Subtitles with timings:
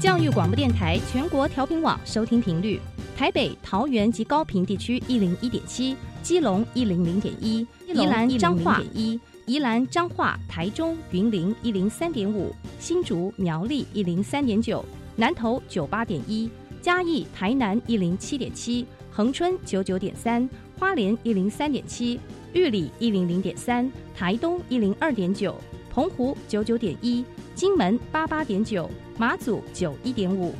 [0.00, 2.78] 教育广播电台全国调频网收听频率：
[3.16, 14.84] 台北、桃园及高平地区一零一点七，基隆一零零点一，宜兰彰化一，宜兰彰化台中云林一零三点五，新竹苗栗一零三点九，
[15.16, 16.50] 南投九八点一，
[16.82, 20.46] 嘉义台南一零七点七，恒春九九点三，
[20.78, 22.20] 花莲一零三点七，
[22.52, 25.54] 玉里一零零点三，台东一零二点九，
[25.90, 27.24] 澎湖九九点一，
[27.56, 28.88] 金门八八点九。
[29.18, 30.54] 马祖九一点五，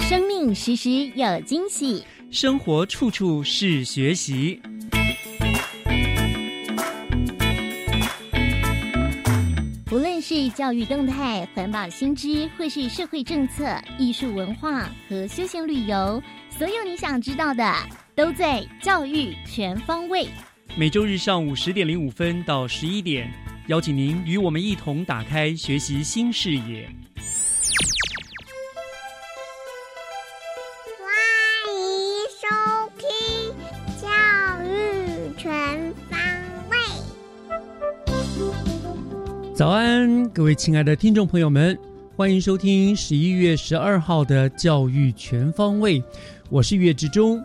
[0.00, 4.60] 生命时时有惊喜，生活处处是学习。
[9.92, 13.64] 无论是教育动态、环保新知，或是社会政策、
[13.96, 16.20] 艺术文化和休闲旅游，
[16.56, 17.64] 所有你想知道的。
[18.16, 20.28] 都在教育全方位。
[20.76, 23.28] 每周日上午十点零五分到十一点，
[23.66, 26.88] 邀请您与我们一同打开学习新视野。
[30.96, 31.10] 欢
[31.74, 32.46] 迎收
[33.00, 33.08] 听
[34.00, 34.06] 教
[34.62, 36.18] 育全方
[36.70, 36.76] 位。
[39.56, 41.76] 早安，各位亲爱的听众朋友们，
[42.16, 46.00] 欢迎收听十一月十二号的教育全方位。
[46.50, 47.42] 我是岳志忠。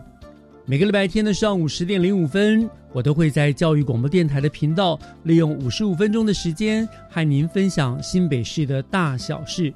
[0.66, 9.72] 每个礼拜天的上午十点零五分，我都会在教育广播电台的频道，利用五十五分钟的时间和您分享新北市的大小事。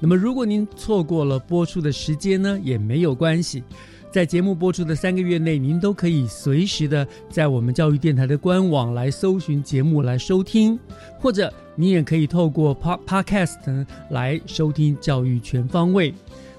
[0.00, 3.62] 那么，如果您错过了播出的时间呢，也没有关系。
[4.10, 10.78] 在节目播出的三个月内，您都可以随时的在我们教育电台的官网来搜寻节目来收听，
[11.18, 16.12] 或者你也可以透过 Pod Podcast 来收听教育全方位。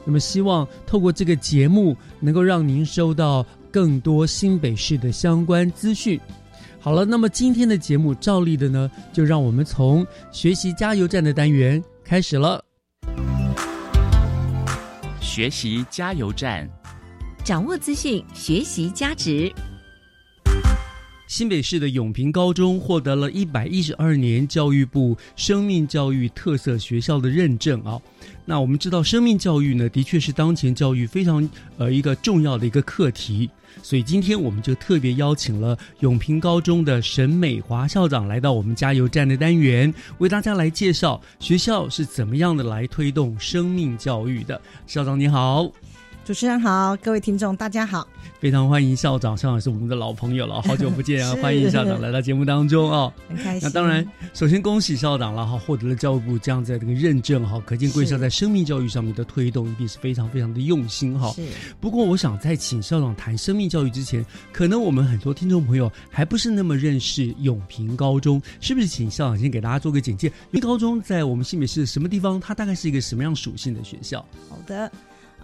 [0.05, 3.45] 那么，希望透过这个节目，能够让您收到。
[3.73, 6.19] 更多新北市的相关资讯。
[6.79, 12.63] 好了，那么今天的节目照例的呢，就让我们从学习加油站的单元开始了。
[15.19, 16.69] 学习加油站，
[17.43, 19.51] 掌握资讯，学习加值。
[21.33, 27.99] 新北市的永平高中获得了一百一十二年教育部生命教育特色学校的认证啊。
[28.45, 31.49] 那我们知道，生命教育呢，的确是当前教育非常
[31.79, 33.49] 呃一个重要的一个课题。
[33.81, 44.61] 所以今天我们就特别邀请了永平高中的沈美华校长来到我们加油站的单元，为大家来介绍学校是怎么样的来推动生命教育的。
[44.85, 45.71] 校长你好。
[46.25, 48.07] 主持人好，各位听众大家好，
[48.39, 51.35] 非常欢迎校长，校长是我们的老朋友了， 好久不见啊！
[51.41, 53.61] 欢迎校长来到节目当中啊，很开心。
[53.61, 61.29] 那当然，首先恭喜校长了哈，获得了教育部这样在这个认证哈，可见贵校在生命教育上面的推动一定是非常非常的用心哈。
[61.31, 61.45] 是。
[61.81, 68.87] 不过，我想在请校长谈生命教育之前，可能我们很多听众朋友还不是那么认识永平高中，是不是？
[68.87, 70.27] 请校长先给大家做个简介。
[70.51, 72.39] 永平高中在我们新北市什么地方？
[72.39, 74.25] 它大概是一个什么样属性的学校？
[74.49, 74.89] 好的。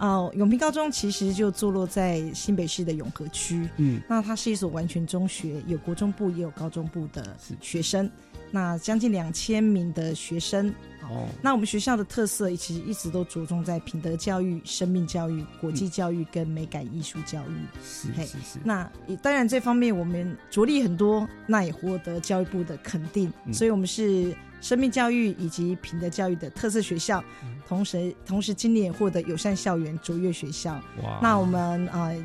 [0.00, 3.68] 哦，永平高中其实就坐落在新北市的永和区。
[3.76, 8.10] 嗯，那它是一所完全中学，有国中部也有高中部的学生，
[8.50, 10.70] 那将近两千名的学生。
[11.02, 17.82] 哦，那我们学校的特色其实一直都着重在品德教育、生命教育、国际教育跟美感艺术教育。
[17.84, 18.58] 是是是。
[18.64, 18.90] 那
[19.20, 24.34] 当然这方面我们着力很多，那也获得教育部的肯定，所以我们是。
[24.60, 27.22] 生命教育以及品德教育的特色学校，
[27.66, 30.74] 同时同时今年也获得友善校园卓越学校。
[31.02, 31.18] 哇！
[31.22, 32.16] 那我们呃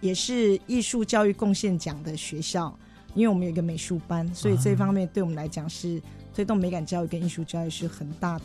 [0.00, 2.76] 也是艺术教育贡献奖的学校，
[3.14, 6.00] 因为我们有一个美术班，所以这方面对我们来讲是
[6.34, 8.44] 推动美感教育跟艺术教育是很大的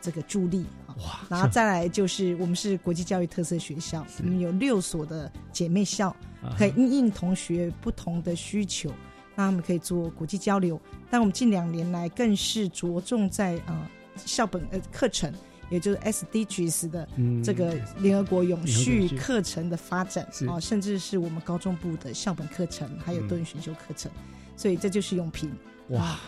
[0.00, 0.64] 这个助力。
[0.98, 1.20] 哇！
[1.28, 6.14] 然后再来就是我们是国际教育特色学校，我们有六所的姐妹校，
[6.56, 8.92] 可以应应同学不同的需求。
[9.38, 15.32] 那他们可以做国际交流，但我们近两年来更是着重在呃校本呃课程，
[15.70, 17.08] 也就是 SDGs 的
[17.44, 24.10] 这个联合国永续课程的发展啊，甚至是我们高中部的校本课程，还有多元选修课程，
[24.56, 25.52] 所以这就是永平
[25.90, 26.18] 哇。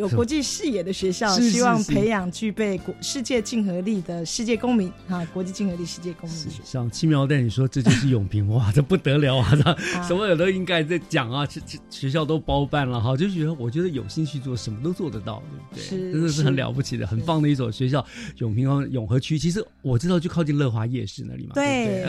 [0.00, 5.22] 有国际视野的学校，希望培养具备国世界竞合力的世界公民啊！
[5.26, 6.38] 国际竞合力世界公民。
[6.64, 9.50] 像轻描淡写说这就是永平哇，这不得了啊！
[10.08, 15.42] 什么有都应该在讲啊，这这学校都包办了哈，就觉得我觉得有兴趣做什么都做得到，
[15.74, 16.12] 对不对？
[16.12, 18.02] 真的是很了不起的，很棒的一所学校。
[18.38, 21.52] 永平哦，永和区，其实我知道就靠近乐华夜市那里嘛。
[21.52, 22.06] 对。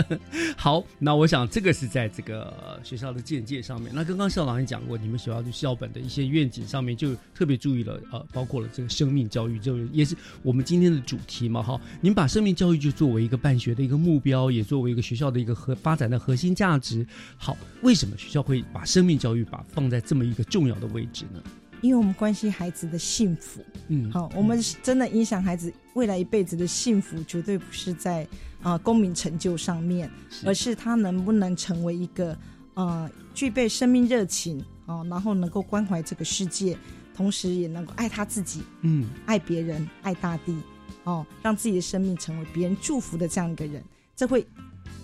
[0.56, 3.92] 好，那我想这个是在这个学校的简介上面。
[3.94, 7.14] 那刚刚校长也讲过，你们学校就校本的一些愿景上面就。
[7.34, 11.80] 特别注意了呃，包括了这个生命教育，就也是我们今天的主题嘛哈。
[12.00, 17.06] 您把生命教育就作为一个办学的一个目标，也作为一个学校的一个核发展的核心价值。
[17.36, 21.42] 好，为什么学校会把生命教育把放在这么一个重要的位置呢？
[21.80, 28.26] 因为我们关心孩子的幸福，嗯，好，我们真的影响孩子未来一辈子的幸福，绝对不是在
[28.62, 30.10] 啊公民成就上面，
[30.46, 32.34] 而是他能不能成为一个
[32.72, 36.74] 呃具备生命热情啊，然后能够关怀这个世界，
[37.16, 40.56] 同时也能够爱他自己，嗯，爱别人，爱大地，
[41.04, 43.82] 哦，让自己的生命成为别人祝福的这样一个人，
[44.16, 44.46] 这会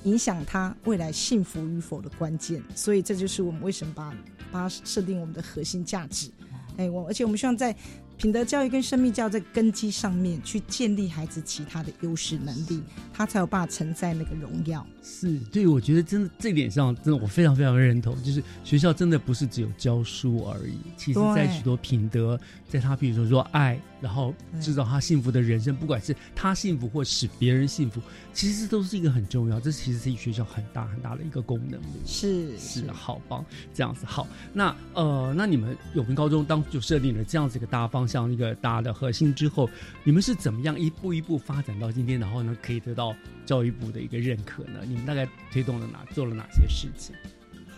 [0.04, 2.62] 影响他未来幸福与否的关键。
[2.74, 4.10] 所以这就是我们为什么把
[4.50, 6.30] 把它设定我们的核心价值。
[6.76, 7.74] 哎，我而且我们希望在
[8.20, 12.82] 品德教育跟生命教育在根基上面去建立孩子其他的优势能力，
[13.14, 14.86] 他才有办法承载那个荣耀。
[15.02, 18.14] 是对，我觉得真的这点上，真的我非常非常认同。
[18.22, 22.38] 就是学校真的不是只有教书而已，其实在许多品德，
[22.68, 28.00] 在他比如说说爱，然后制造他幸福的人生，不管是他幸福或使别人幸福，
[28.32, 29.60] 其实都是一个很重要。
[29.60, 31.80] 这其实是学校很大很大的一个功能。
[32.06, 33.44] 是是，好棒，
[33.74, 34.26] 这样子好。
[34.52, 39.68] 那呃，那你们永平高中当就设定了这样子一个大方向，一个大的核心之后，
[40.04, 43.14] 你们是怎么样一步一步发展到今天，然后呢可以得到
[43.44, 44.80] 教育部的一个认可呢？
[44.86, 47.14] 你们大概推动了哪做了哪些事情？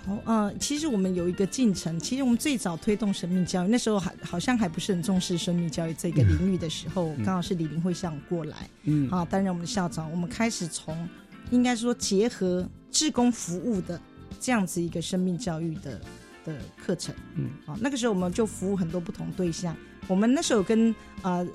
[0.05, 1.99] 好，呃，其实我们有一个进程。
[2.01, 10.11] 其实我们最早推动生命教育，那时候还好像还不是很重视生命教育这个领域的时候，刚好是李林会向过来，嗯，啊，担任我们的校长。
[10.11, 11.09] 我们开始从
[11.51, 14.01] 应该说结合志工服务的
[14.41, 16.01] 这样子一个生命教育的
[16.45, 19.77] 的课程，嗯，啊，那个时候我们就服务很多不同对象。
[20.09, 21.47] 我们那时候跟呃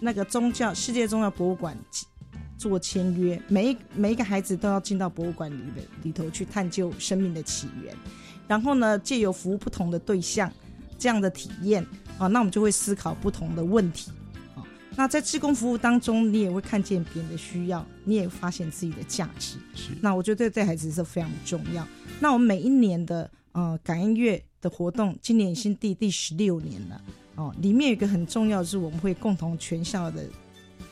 [0.00, 1.76] 那个宗教世界宗教博物馆。
[2.58, 7.94] 做签约，每一每一个孩子都要进到博物馆里的里头去探究生命的起源，
[8.48, 10.52] 然后呢，借由服务不同的对象，
[10.98, 11.86] 这样的体验
[12.18, 14.10] 啊，那我们就会思考不同的问题
[14.56, 14.66] 啊。
[14.96, 19.56] 那在志工服务当中，你也会看见别人的需要，你也发现自己的价值。
[19.76, 21.86] 是，那我觉得对孩子是非常重要。
[22.18, 27.00] 那我们每一年的呃感恩月的活动，今年已经第第十六年了
[27.36, 27.54] 哦。
[27.60, 30.26] 里面有一个很重要的是，我们会共同全校的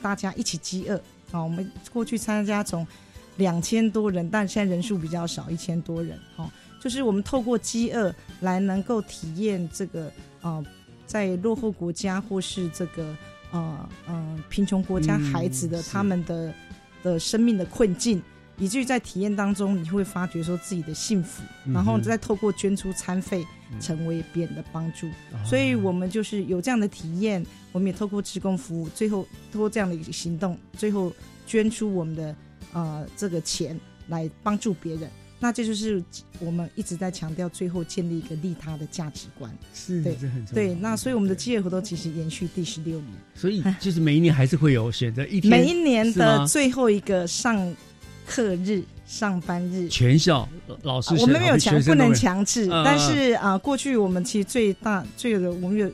[0.01, 1.01] 大家一起饥饿。
[1.31, 2.85] 啊，我们过去参加从
[3.37, 6.17] 两千多人，但现在人数比较少，一千多人。
[6.37, 6.49] 哦，
[6.81, 10.63] 就是我们透过饥饿来能够体验这个啊，
[11.05, 13.15] 在落后国家或是这个
[13.51, 16.53] 呃呃贫穷国家孩子的他们的
[17.03, 18.21] 的生命的困境，
[18.57, 21.43] 以至于在体验当中你会发觉说自己的幸福，
[21.73, 23.45] 然后再透过捐出餐费
[23.79, 25.07] 成为别人的帮助。
[25.45, 27.45] 所以我们就是有这样的体验。
[27.73, 31.13] 我们也透过职工服务，最后通过这样的一个行动，最后
[31.45, 32.35] 捐出我们的
[32.73, 35.07] 呃这个钱来帮助别人。
[35.39, 36.03] 那这就是
[36.39, 39.55] 我们一直在强调，最后建立一个利他的价值观。
[39.75, 40.53] 是，对，这很重要。
[40.55, 43.13] 对，那所以我们的企业活动其实延续第十六年。
[43.35, 47.55] 所以就是每一年还是会有选择一天，每一年的最后一个上
[48.27, 50.47] 课日、上班日，全校
[50.83, 52.67] 老师我们没有强，不能强制。
[52.85, 55.89] 但是啊，过去我们其实最大最有的我们有。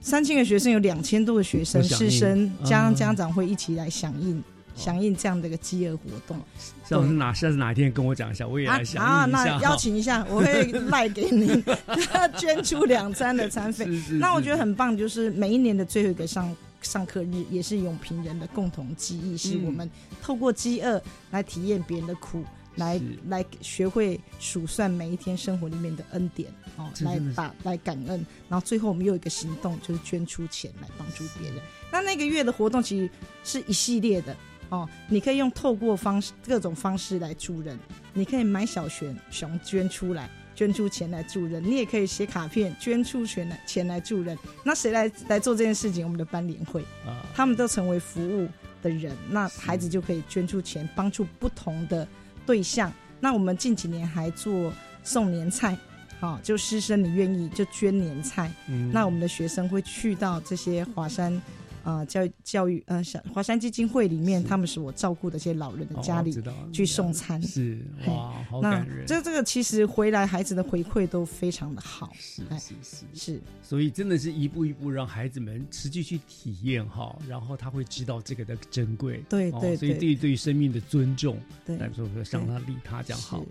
[0.00, 4.44] 三千个学生有两千多个学生师生加上家长会一起来响应
[4.76, 6.38] 响应这样的一个饥饿活动。
[6.86, 11.64] 下次哪下次哪一天跟我讲一下，我也来响应啊，那邀请一下， 我会赖给你
[12.36, 13.86] 捐出两餐的餐费。
[14.20, 16.54] 那我觉得很棒，就是每一年的最后一个上
[16.84, 19.90] 上课日，也是永平人的共同记忆，是我们
[20.22, 22.44] 透过饥饿来体验别人的苦。
[22.76, 31.62] 来来学会数算每一天生活里面的恩典哦，来把来感恩，然后最后我们又有一个行动，就是捐出钱来帮助别人。
[31.92, 33.08] 那那个月的活动其实
[33.44, 34.36] 是一系列的
[34.70, 37.78] 哦，你可以用透过方式各种方式来助人，
[38.12, 44.38] 你可以买小熊熊捐出来，捐出钱来助人，你也可以写卡片捐出钱来钱来助人。
[44.62, 46.04] 那谁来来做这件事情？
[46.04, 48.48] 我们的班联会啊，他们都成为服务
[48.82, 52.06] 的人，那孩子就可以捐出钱帮助不同的。
[52.46, 55.76] 对象，那我们近几年还做送年菜，
[56.20, 58.52] 好，就师生你愿意就捐年菜，
[58.92, 61.40] 那我们的学生会去到这些华山。
[61.84, 66.34] 啊，教育教育呃，小华山基金会里面，他们是我照顾的一些老人的家里
[66.72, 69.06] 去送餐，是哇，好感人。
[69.06, 83.44] 这这个其实回来孩子的回馈都非常的好，是是是是，所以真的是一步一步让孩子们实际去体验哈，然后他会知道这个的珍贵，对对，所以对于对于生命的尊重，对，来说说向他利他这样好。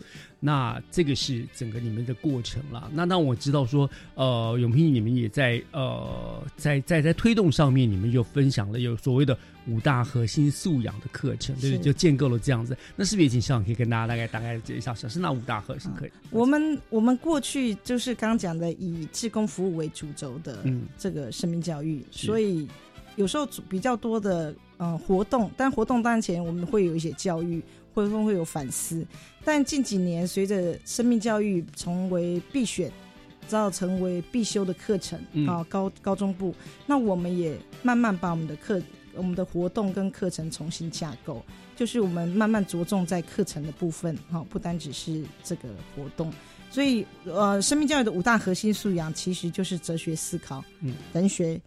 [0.46, 2.90] 那这个是整个你们的过程了。
[2.94, 8.14] 那那我知道说，呃，永平你们也在呃在在在推动上面，你们有。
[8.14, 9.36] 就分享了有所谓的
[9.68, 11.78] 五大核心素养的课程，对不对？
[11.78, 12.78] 是就建构了这样子。
[12.96, 16.12] 那是不是也请校长可以跟大家大概大概介绍一下是哪五大核心课程？
[16.30, 22.68] 我们我们过去就是刚刚讲的以志工服务为主轴的嗯这个生命教育，是所以
[23.16, 27.62] 有时候比较多的呃活动，但活动当前我们会有一些教育，
[27.94, 29.06] 会不会有反思。
[29.46, 32.92] 但近几年随着生命教育成为必选，
[33.50, 38.82] 到成为必修的课程嗯啊，高高中部，那我们也慢慢把我们的课、
[39.16, 41.44] 我们的活动跟课程重新架构，
[41.76, 46.32] 就是我们慢慢着重在课程的部分，哈、不单只是这个活动。
[46.72, 51.62] 所以，呃，生命教育的五大核心素养其实就是哲学思考、嗯，人学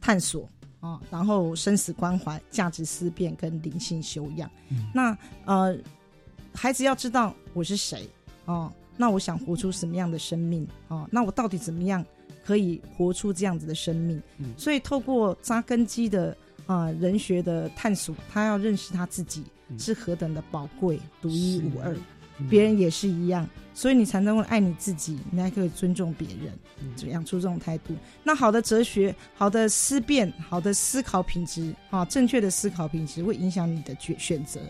[0.00, 4.48] 探索啊，然后生死关怀、价值思辨跟灵性修养。
[4.70, 5.76] 嗯那呃，
[6.56, 8.08] 孩子要知道我是谁
[8.46, 12.04] 哦、那我想活出什么样的生命哦、那我到底怎么样
[12.44, 14.22] 可以活出这样子的生命？
[14.38, 16.36] 嗯所以透过扎根基的
[16.66, 21.94] 啊、呃人学的探索，他要认识他自己嗯是何等的宝贵、独一无二。
[22.38, 26.52] 嗯别人也是一样，所以你才能够爱你自己，你才可以尊重别人，
[26.82, 27.94] 嗯就养出这种态度。
[28.22, 34.60] 那好的哲学、好的思辨、好的思考品质啊，正确的思考品质会影响你的选选择。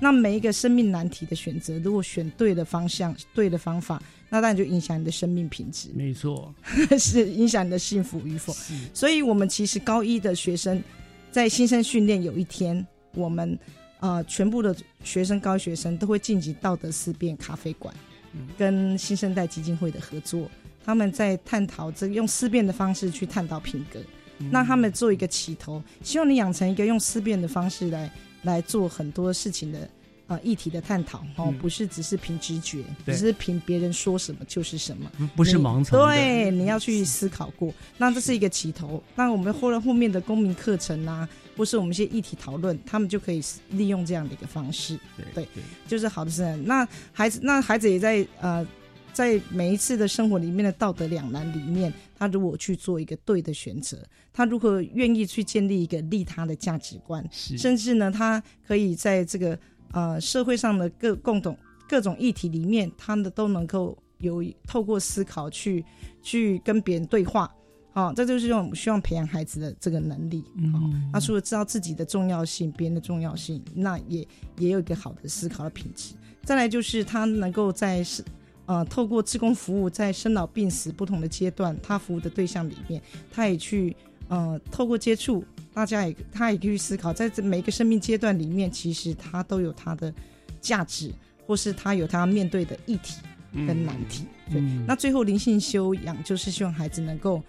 [0.00, 6.54] 那每一个生命难题的选择，如果选对的方向、对的方法，那当然就影响你的生命品质，没错，
[6.98, 8.54] 是影响你的幸福与否。
[8.92, 10.82] 所以，我们其实高一的学生
[11.30, 13.58] 在新生训练有一天，我们
[14.04, 17.94] 呃全部的学生高一学生都会晋级道德思辨咖啡馆
[18.34, 20.50] 嗯，跟新生代基金会的合作，
[20.84, 23.98] 他们在探讨这个用思辨的方式去探讨品格，
[24.40, 28.10] 嗯让他们做一个起头，希望你养成一个用思辨的方式来
[28.42, 29.88] 来做很多事情的。
[30.26, 37.70] 呃，议题的探讨哦，嗯不是只是凭直觉，对只是凭别人说什么就是什么，不不是盲从的，对，你要去思考过。
[37.98, 39.04] 那这是一个起头。
[39.14, 46.56] 那我们后来后面的公民课程啊，或是我们一些议题讨论，他们就可以利用这样的一个方式，对对对，就是好的是。
[46.58, 48.66] 那孩子，那孩子也在呃，
[49.12, 53.98] 在每一次的生活里面的道德两难里面，他如果去做一个对的选择，
[54.32, 59.58] 他如何愿意去建立一个利他的价值观，是甚至呢，他可以在这个
[59.92, 61.56] 呃社会上的各共同
[61.88, 65.84] 各种议题里面，他们都能够有透过思考去
[66.22, 67.48] 去跟别人对话。
[67.94, 70.40] 好、这就是我们希望培养孩子的这个能力。
[70.56, 74.26] 哦嗯那除了知道自己的重要性、别人的重要性，那也
[74.58, 76.14] 也有一个好的思考的品质。
[76.42, 78.22] 再来就是他能够在是
[78.66, 83.96] 呃透过志工服务，在生老病死不同的阶段，他服务的对象里面，他也去
[84.28, 90.12] 呃透过接触，大家也他也可以去思考，在这每一个生命阶段里面，其实他都有他的
[90.60, 91.12] 价值，
[91.46, 93.20] 或是他有他面对的议题
[93.66, 94.26] 跟难题。
[94.50, 97.40] 对，嗯那最后灵性修养就是希望孩子能够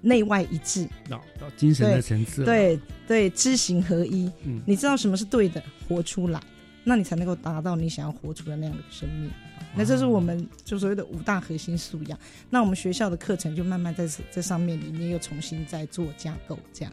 [0.00, 4.30] 内外一致，到到精神的层次，对对，知行合一。
[4.44, 6.40] 嗯你知道什么是对的，活出来，
[6.84, 9.30] 那你才能够达到你想要活出的那样的生命。
[9.74, 12.18] 那这是我们就所谓的五大核心素养。
[12.48, 16.92] 那我们学校的课程就慢慢在这上面里面又重新再做架构，这样。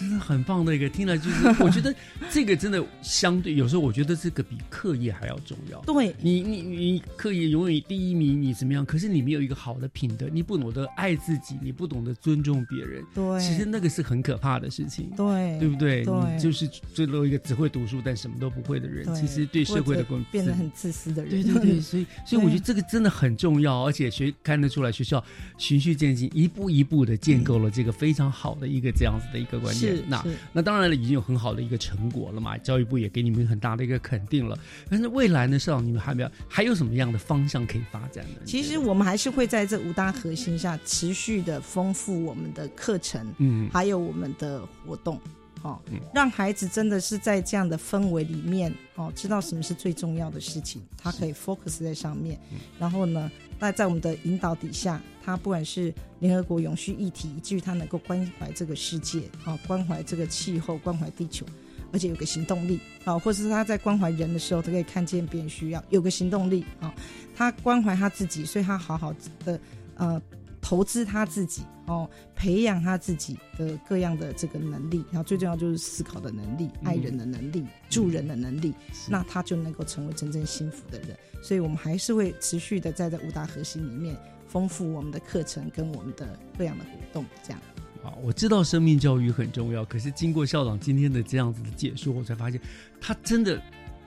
[0.00, 1.94] 哇，这是很棒的一个，听了就是 我觉得
[2.30, 5.78] 这个真的相对有时候我觉得这个比课业还要重要。
[5.80, 8.84] 对，你你你课业永远第一名，你怎么样？
[8.84, 16.04] 可是你没有一个好的品德，你不懂得爱自己，你不懂得尊重别人，对，其实那个是很可怕的事情，对对不对？
[16.04, 21.30] 对你就是最多一个只会读书但什么都不会的人，其实对社会的变得很自私的人。
[21.30, 25.22] 对对对， 所以所以我觉得这个真的很重要，而且学看得出来，学校
[25.58, 30.04] 循序渐进，一步一步的建构了这个非常好的一个这样子的一个观念是。
[30.08, 34.58] 那那当然了，已经有很好的一个成果了嘛，教育部也给你们很大的一个肯定了。
[34.88, 38.40] 但是未来呢，社长你们还没有还有什么样的方向可以发展呢？
[38.44, 45.20] 其实我们还是会在这五大核心下持续的丰富我们的课程，嗯还有我们的活动，
[45.62, 52.38] 哦嗯，让孩子真的是在这样的氛围里面，哦，知道什么是最重要的事情，他可以 focus 在上面。
[52.52, 61.44] 嗯然后呢，那在我们的引导底下，他不管是联合国永续议题，以至于他能够关怀这个世界，啊、关怀这个气候，关怀地球。
[61.92, 66.94] 而且有个行动力啊，或者是他在关怀人的时候，他可以看见别人需要，有个行动力啊。
[67.34, 69.12] 他关怀他自己，所以他好好
[69.44, 69.60] 的
[69.96, 70.22] 呃
[70.60, 81.16] 投资他自己哦，培养他自己的各样的这个能力，然后最重要就是思考的能力、爱人的能力、助人的能力，是那他就能够成为真正幸福的人。
[81.42, 84.16] 所以我们还是会持续的在这五大核心里面
[84.46, 87.60] 丰富我们的课程跟我们的各样的活动，这样。
[88.04, 92.60] 啊，我知道生命教育很重要，可是经过校长今天的这样子的解说，我才发现
[93.00, 93.60] 他真的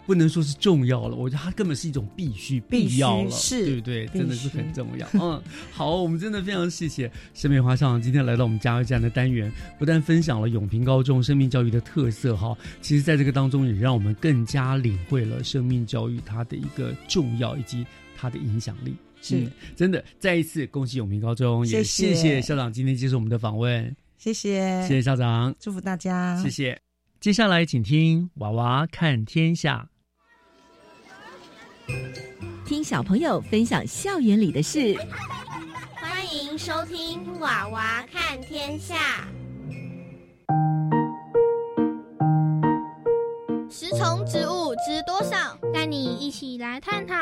[0.05, 4.05] 不能说是重要了，我觉得它根本是一种必须、必要了，是对不对？
[4.07, 5.07] 真的是很重要。
[5.13, 5.41] 嗯，
[5.71, 17.85] 好，我们真的非常谢谢沈美华校长今天来到我们加油站的单元，不但分享了永平高中生命教育的特色哈，其实在这个当中也让我们更加领会了生命教育它的一个重要以及
[18.17, 18.95] 它的影响力。
[19.21, 26.77] 是嗯真的，再一次恭喜永平高中，也谢谢谢谢校长今天接受我们的访问，谢谢，谢谢校长，祝福大家，谢谢。
[27.21, 29.87] 接下来请听《娃娃看天下》。
[32.65, 34.95] 听小朋友分享校园里的事。
[35.95, 38.95] 欢迎收听《娃娃看天下》。
[43.69, 45.32] 食虫植物知多少？
[45.83, 47.13] 带你一起来探讨。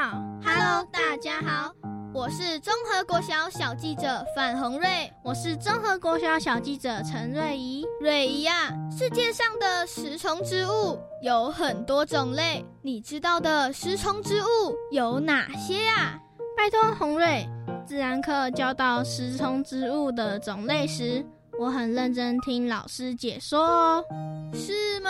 [0.45, 1.73] Hello，大家好，
[2.13, 7.83] 我是综合国小小记者范红瑞，我是综合国小小记者陈瑞怡。
[7.99, 16.19] 瑞怡啊，世界上的食虫植物有很多种类，你知道的食虫植物有哪些啊？
[16.55, 17.49] 拜托红瑞，
[17.83, 21.25] 自然课教到食虫植物的种类时，
[21.59, 24.05] 我很认真听老师解说哦。
[24.53, 25.09] 是吗？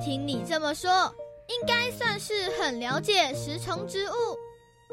[0.00, 1.12] 听你这么说，
[1.50, 4.38] 应该算是很了解食虫植物。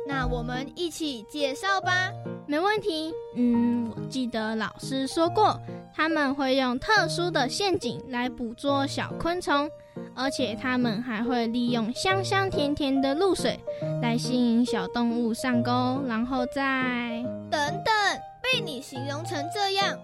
[0.07, 2.11] 那我们一起介绍吧。
[2.47, 3.13] 没问题。
[3.35, 5.59] 嗯，我记得老师说过，
[5.93, 9.69] 他们会用特殊的陷阱来捕捉小昆虫，
[10.15, 13.59] 而且他们还会利用香香甜甜的露水
[14.01, 17.21] 来吸引小动物上钩，然后再……
[17.51, 17.93] 等等，
[18.41, 19.99] 被你形容成这样，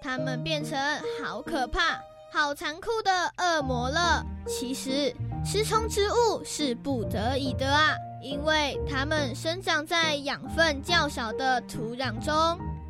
[0.00, 0.78] 他们变成
[1.22, 2.00] 好可怕。
[2.30, 4.22] 好残酷的恶魔了！
[4.46, 5.10] 其实
[5.44, 12.34] 食虫植物是不得已的啊，因为它们生长在养分较少的土壤中，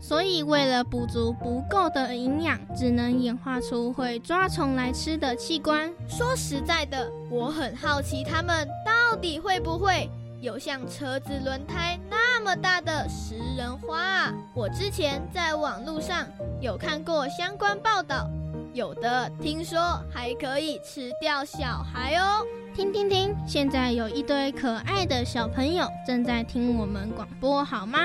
[0.00, 5.88] 所以为了补足不够的营养，只能演化出会抓虫来吃的器官。
[6.08, 14.34] 说实在的，我很好奇它们到底会不会有像车子轮胎那么大的食人花啊？
[14.54, 16.26] 我之前在网络上
[16.60, 18.28] 有看过相关报道。
[18.74, 22.44] 有的听说还可以吃掉小孩哦！
[22.76, 27.98] 听听听，现在有一堆可爱的小朋友正在听我们广播，好吗？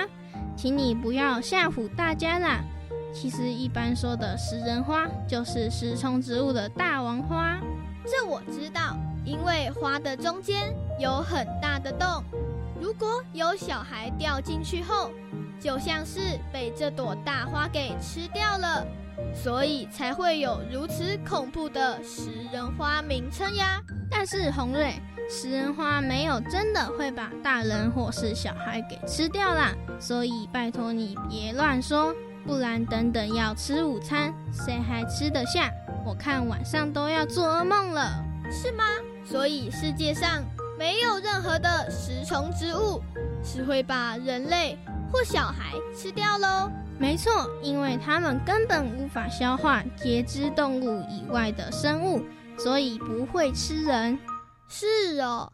[0.56, 2.62] 请你不要吓唬大家啦！
[3.14, 7.60] 其实一般说的食人花就是食虫植物的大王花，
[8.06, 12.24] 这我知道，因为花的中间有很大的洞，
[12.84, 15.10] 如果有小孩掉进去后，
[15.58, 16.20] 就像是
[16.52, 18.86] 被这朵大花给吃掉了。
[19.34, 23.82] 所以才会有如此恐怖的食人花名称呀。
[24.12, 24.96] 但是红瑞，
[25.30, 29.72] 食人花没有真的会把大人或是小孩给吃掉啦。
[29.98, 32.14] 所以拜托你别乱说，
[32.46, 35.72] 不然等等要吃午餐，谁还吃得下？
[36.06, 38.84] 我看晚上都要做噩梦了，是吗？
[39.24, 40.44] 所以世界上
[40.84, 43.02] 没有任何的食虫植物
[43.42, 44.78] 是会把人类
[45.10, 46.70] 或小孩吃掉喽。
[47.00, 52.22] 没错，因为它们根本无法消化节肢动物以外的生物，
[52.58, 54.20] 所以不会吃人。
[54.68, 55.54] 是哦，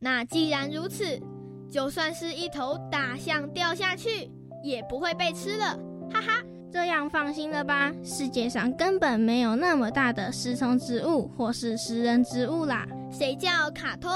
[0.00, 1.22] 那既然如此，
[1.70, 4.28] 就算是一头大象掉下去，
[4.64, 5.78] 也不会被吃了。
[6.12, 7.92] 哈哈，这样放心了吧？
[8.02, 12.84] 世界上根本没有那么大的食虫植物或是食人植物啦。
[13.12, 14.10] 谁叫卡通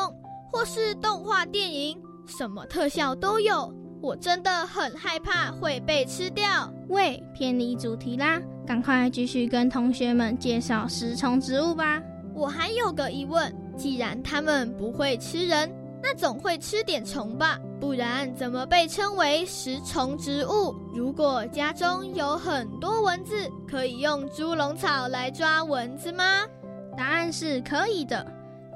[0.51, 3.73] 或是动画电影，什么特效都有。
[4.01, 6.73] 我真的很害怕会被吃掉。
[6.89, 12.01] 喂，偏离主题啦，赶快继续跟同学们介绍食虫植物吧。
[12.35, 15.69] 我还有个疑问，既然它们不会吃人，
[16.01, 17.59] 那总会吃点虫吧？
[17.81, 20.75] 不然怎么被称为食虫植物？
[20.95, 23.35] 如果家中有很多蚊子，
[23.69, 26.25] 可以用猪笼草来抓蚊子吗？
[26.97, 28.25] 答案是可以的，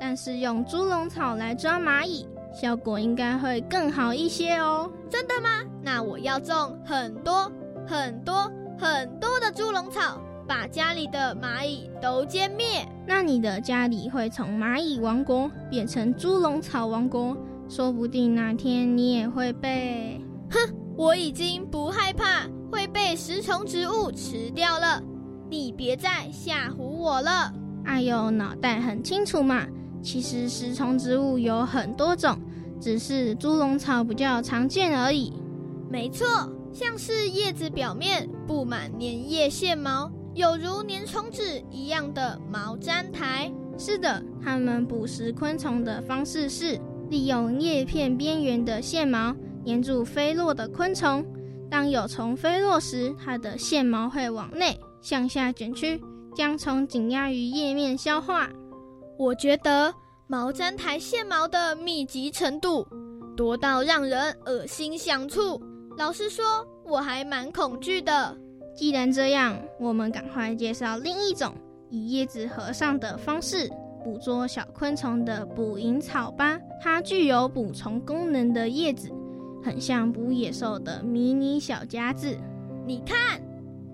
[0.05, 2.27] 但是用猪笼草来抓蚂蚁。
[2.53, 4.91] 效果应该会更好一些哦。
[5.09, 5.49] 真的吗？
[5.81, 7.51] 那我要种很多
[7.87, 12.85] 很多很多的猪笼草，把家里的蚂蚁都歼灭。
[13.07, 17.37] 那你的家里会从蚂蚁王国变成猪笼草王国，
[17.69, 20.21] 说不定哪天你也会被……
[20.51, 20.59] 哼，
[20.97, 25.01] 我已经不害怕会被食虫植物吃掉了，
[25.49, 27.53] 你别再吓唬我了。
[27.85, 29.65] 哎呦，脑袋很清楚嘛。
[30.03, 32.37] 其实食虫植物有很多种，
[32.81, 35.33] 只是猪笼草比较常见而已。
[35.91, 36.27] 没错，
[36.73, 43.53] 像是叶子表面布满粘液线毛，有如粘虫纸一样的毛毡苔。
[43.79, 49.35] 是的，它们捕食昆虫的方式是利用叶片边缘的线毛
[49.65, 51.25] 粘住飞落的昆虫。
[51.71, 56.01] 当有虫飞落时，它的线毛会往内向下卷曲，
[56.35, 58.51] 将虫紧压于叶面消化。
[59.19, 59.93] 我觉得
[60.27, 62.87] 毛毡苔线毛的密集程度
[63.37, 65.61] 多到让人恶心想吐。
[65.97, 68.37] 老实说，我还蛮恐惧的。
[68.75, 71.55] 既然这样，我们赶快介绍另一种
[71.91, 73.71] 以叶子合上的方式
[74.03, 76.59] 捕捉小昆虫的捕蝇草吧。
[76.81, 79.11] 它具有捕虫功能的叶子，
[79.63, 82.35] 很像捕野兽的迷你小夹子。
[82.87, 83.41] 你看，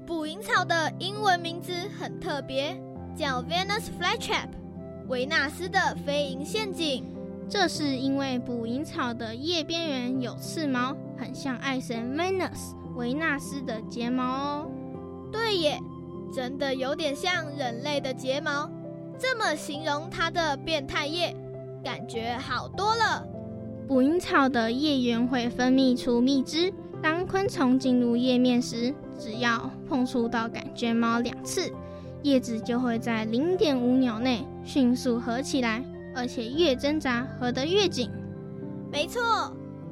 [0.07, 2.81] 捕蝇草的英文名字很特别，
[3.17, 4.49] 叫 Venus flytrap，
[5.09, 7.05] 维纳斯的飞蝇陷阱。
[7.49, 14.71] 这是因为捕蝇草的叶边缘有刺毛，很像爱神 Venus 维纳斯的睫毛哦。
[15.33, 15.79] 对耶，
[16.33, 18.71] 真的有点像人类的睫毛。
[19.19, 21.35] 这么形容它的变态叶，
[21.83, 23.27] 感觉好多了。
[23.89, 26.71] 捕蝇草的叶缘会分泌出蜜汁，
[27.03, 31.73] 当昆虫进入叶面时，只要碰触到感觉毛两次，
[32.23, 35.83] 叶子就会在零点五秒内迅速合起来。
[36.15, 38.11] 而且越挣扎合得越紧。
[38.91, 39.23] 没错，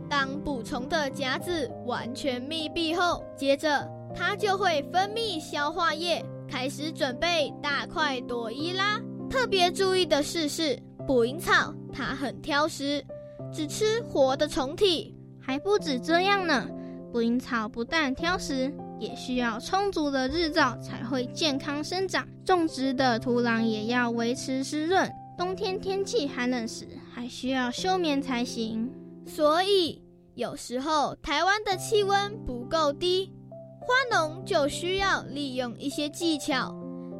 [0.09, 9.01] 当捕虫的夹子完全密闭后，接着它就会分泌消化液，开始准备大快朵颐啦。
[9.31, 13.05] 特别注意的是，是捕蝇草它很挑食，
[13.53, 15.15] 只吃活的虫体。
[15.39, 16.67] 还不止这样呢，
[17.13, 25.11] 捕蝇草不但挑食，也需要充足的日照才会健康生长，种植的土壤也要维持湿润。
[25.37, 28.91] 冬天天气寒冷时，还需要休眠才行。
[29.27, 30.03] 所以
[30.35, 33.33] 有时候台湾的气温不够低，
[33.81, 36.75] 花农就需要利用一些技巧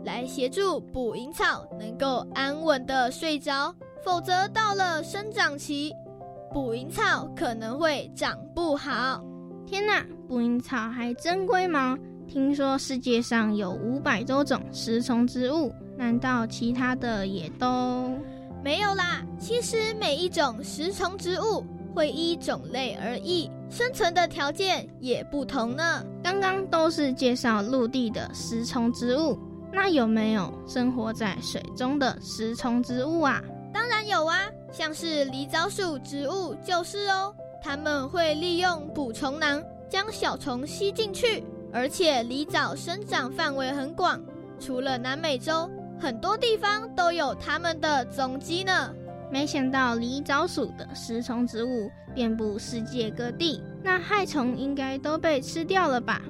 [0.05, 3.75] 来协助捕蝇草能够安稳的睡着。
[4.05, 5.93] 否则到了生长期，
[6.53, 9.26] 捕蝇草可能会长不好。
[9.67, 11.99] 天哪，捕蝇草还真龟毛！
[12.29, 15.73] 听说世界上有五百多种食虫植物。
[15.97, 18.17] 难道其他的也都
[18.63, 19.25] 没有啦？
[19.41, 26.05] 其实每一种食虫植物会依种类而异，生存的条件也不同呢。
[26.23, 29.37] 刚刚都是介绍陆地的食虫植物，
[29.73, 33.43] 那有没有生活在水中的食虫植物啊？
[33.73, 34.39] 当然有啊，
[34.71, 37.35] 像是狸藻属植物就是哦。
[37.67, 44.23] 它们会利用捕虫囊将小虫吸进去，而且狸藻生长范围很广，
[44.61, 45.69] 除了南美洲。
[45.99, 48.95] 很多地方都有它们的踪迹呢。
[49.33, 56.23] 没想到狸藻属的食虫植物遍布世界各地，那害虫应该都被吃掉了吧？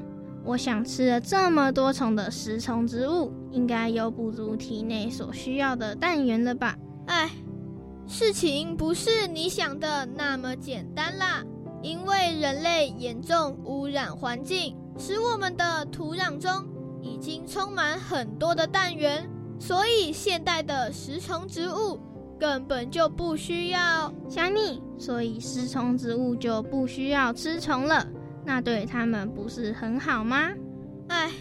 [0.42, 6.78] 我想吃了这么多虫的食虫植物，应该有补足体内所需要的氮源了吧？
[7.08, 7.30] 哎，
[8.06, 11.42] 事情不是你想的那么简单啦。
[11.82, 16.66] 因为人类严重污染环境，使我们的土壤中
[17.02, 19.28] 已经充满很多的氮源。
[19.58, 22.00] 所以，现代的食虫植物
[22.38, 28.06] 根本就不需要虾米，所以食虫植物就不需要吃虫了。
[28.44, 30.50] 那对它们不是很好吗？
[31.08, 31.32] 唉，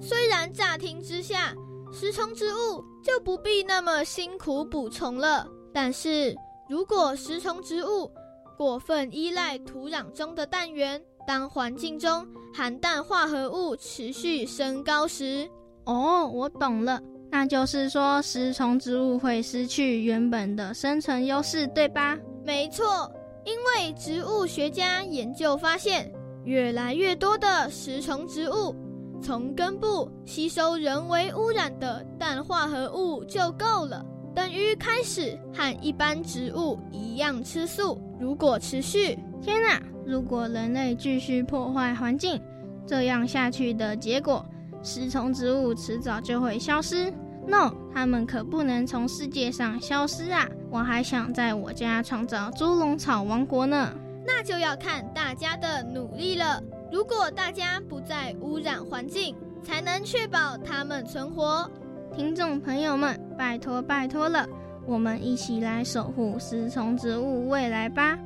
[0.00, 1.54] 虽然乍听之下，
[1.92, 6.34] 食虫植物就不必那么辛苦捕虫了，但是
[6.68, 8.10] 如果食虫植物
[8.56, 15.48] 过分依赖土壤中的氮源，当环境中含氮化合物持续升高时，
[15.84, 17.00] 哦，我懂了。
[17.30, 22.18] 那就是说，食虫植物会失去原本的生存优势，对吧？
[22.42, 23.12] 没错，
[23.44, 26.10] 因为植物学家研究发现，
[26.44, 28.74] 越来越多的食虫植物
[29.20, 34.02] 从根部吸收人为污染的氮化合物就够了，
[34.38, 38.00] 等于开始和一般植物一样吃素。
[38.20, 39.82] 如果持续，天哪！
[40.06, 42.40] 如果人类继续破坏环境，
[42.86, 44.46] 这样下去的结果。
[44.80, 47.12] 食虫植物迟早就会消失
[47.48, 50.48] ，no，它们可不能从世界上消失啊！
[50.70, 53.92] 我还想在我家创造猪笼草王国呢。
[54.24, 56.62] 那就要看大家的努力了。
[56.92, 61.68] 如果大家不再污染环境，才能确保它们存活。
[62.14, 64.46] 听众朋友们，拜托拜托了，
[64.86, 68.18] 我们一起来守护食虫植物未来吧！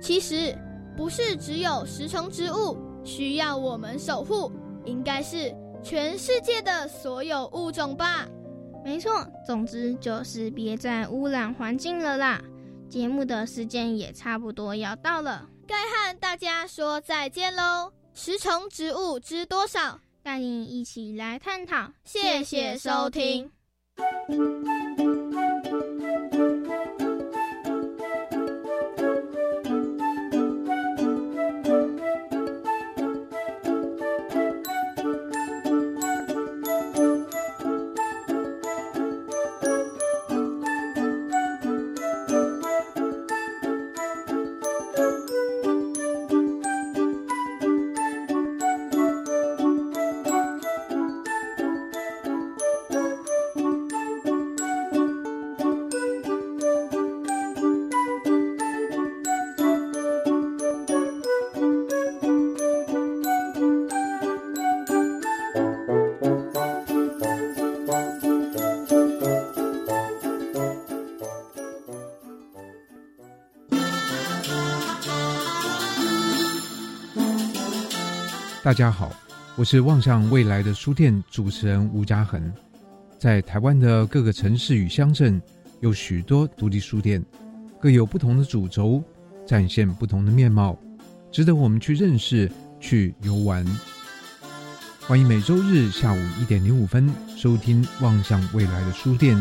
[0.00, 0.56] 其实
[0.96, 4.50] 不是只有食虫植物需要我们守护，
[4.84, 5.54] 应该是。
[5.84, 8.24] 全世界的所有物种吧，
[8.84, 9.10] 没错。
[9.44, 12.40] 总之就是别再污染环境了啦。
[12.88, 17.92] 节目的时间也差不多要到了，该和大家说再见喽。
[18.14, 19.98] 食虫植物知多少？
[20.22, 21.92] 带你一起来探讨。
[22.04, 23.50] 谢谢收听。
[78.72, 79.12] 大家好，
[79.54, 82.50] 我是望向未来的书店主持人吴家恒。
[83.18, 85.38] 在台湾的各个城市与乡镇，
[85.80, 87.22] 有许多独立书店，
[87.78, 89.04] 各有不同的主轴，
[89.46, 90.74] 展现不同的面貌，
[91.30, 93.62] 值得我们去认识、去游玩。
[95.02, 99.36] 欢迎每周日下午一点零五分收听《望向未来的书店》。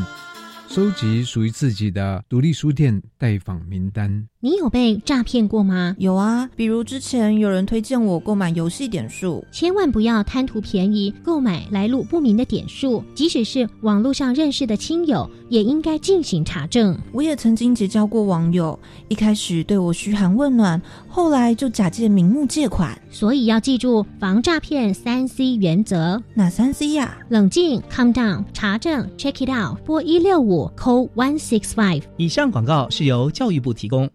[0.74, 4.26] 收集属于自己的独立书店待访名单。
[4.40, 5.94] 你有被诈骗过吗？
[6.00, 16.98] 有啊，比如之前有人推荐我购买游戏点数，千万不要贪图便宜购买来路不明的点数，即使是网络上认识的亲友，也应该进行查证。
[17.12, 18.80] 我也曾经结交过网友，
[19.10, 23.00] 一开始对我嘘寒问暖，后来就假借名目借款。
[23.12, 26.22] 所以要记住防诈骗三 C 原则。
[26.34, 27.18] 哪三 C 呀？
[27.30, 30.72] 冷静，calm down，查证，check it out，拨一六五。
[30.78, 32.04] Call one six five。
[32.18, 34.10] 以上广告是由教育部提供。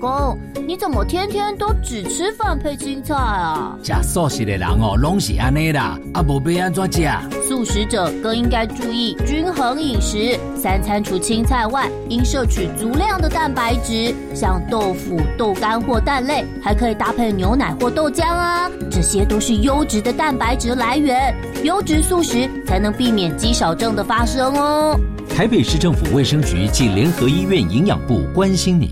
[0.00, 3.76] 阿公，你怎么天天都只吃饭配青菜啊？
[3.82, 7.08] 吃素食的人哦，拢是安尼啦，啊，无要安怎吃？
[7.46, 21.34] 素食者更应该注意均衡饮食，三餐除青菜外，应摄取足量的蛋白质，像豆腐、豆干或蛋类，还可以搭配牛奶或豆浆啊，这些都是优质的蛋白质来源。
[21.62, 24.98] 优质素食才能避免肌少症的发生哦。
[25.28, 28.88] 台北市政府卫生局及联合医院营养部关心您。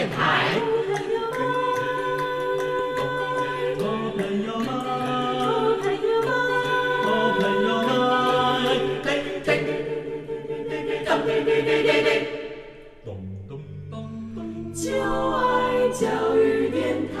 [0.00, 0.58] 电台。
[14.72, 14.90] 就
[15.36, 17.20] 爱教育电台。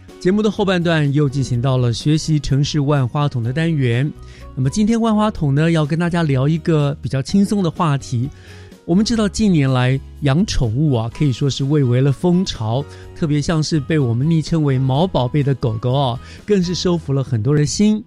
[0.21, 4.13] 节目的后半段又进行到了学习城市万花筒的单元。
[4.55, 8.29] 那么今天万花筒呢，要跟大家聊一个比较轻松的话题。
[8.85, 18.03] 我们知道近年来养宠物啊，可以说是蔚为了风潮，特别像是被我们昵称为“毛宝贝”的狗狗啊，更是收服了很多人心。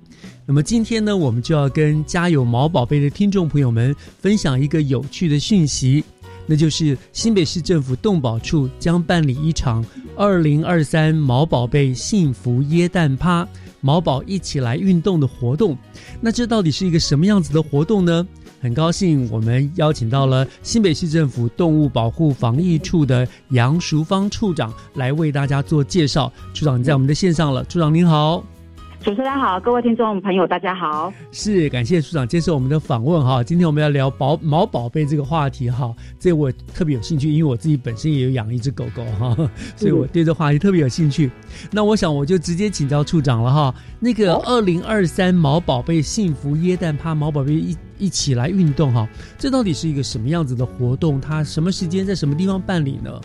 [0.46, 6.04] 那么今天呢，我们就要跟家有毛宝贝的听众朋友们分享一个有趣的讯息，
[6.46, 9.84] 那就是新北市政府动保处将办理一场
[10.16, 13.46] 二零二三毛宝贝幸福椰蛋趴，
[13.80, 15.76] 毛宝一起来运动的活动。
[16.20, 18.26] 那这到底是一个什么样子的活动呢？
[18.60, 26.32] 很高兴我们邀请到了新北市政府动物保护防疫处的杨淑芳处长来为大家做介绍。
[26.54, 28.42] 处长在我们的线上了，处长您好。
[29.04, 31.12] 主持人好，各位听众朋友，大家好。
[31.30, 33.44] 是感谢处长接受我们的访问哈。
[33.44, 39.36] 今天我们要聊宝毛宝贝这个话题哈，这我特别有兴趣，因为我自己本身也有养一只狗狗哈，
[39.76, 41.30] 所以我对这话题特别有兴趣。
[41.70, 43.74] 那我想我就直接请教处长了哈。
[44.00, 51.20] 那个二零二三毛宝贝幸福椰蛋趴，毛宝贝一一起来运动哈，这到底是一个什么样子的活动？
[51.20, 53.20] 它什么时间在什么地方办理呢？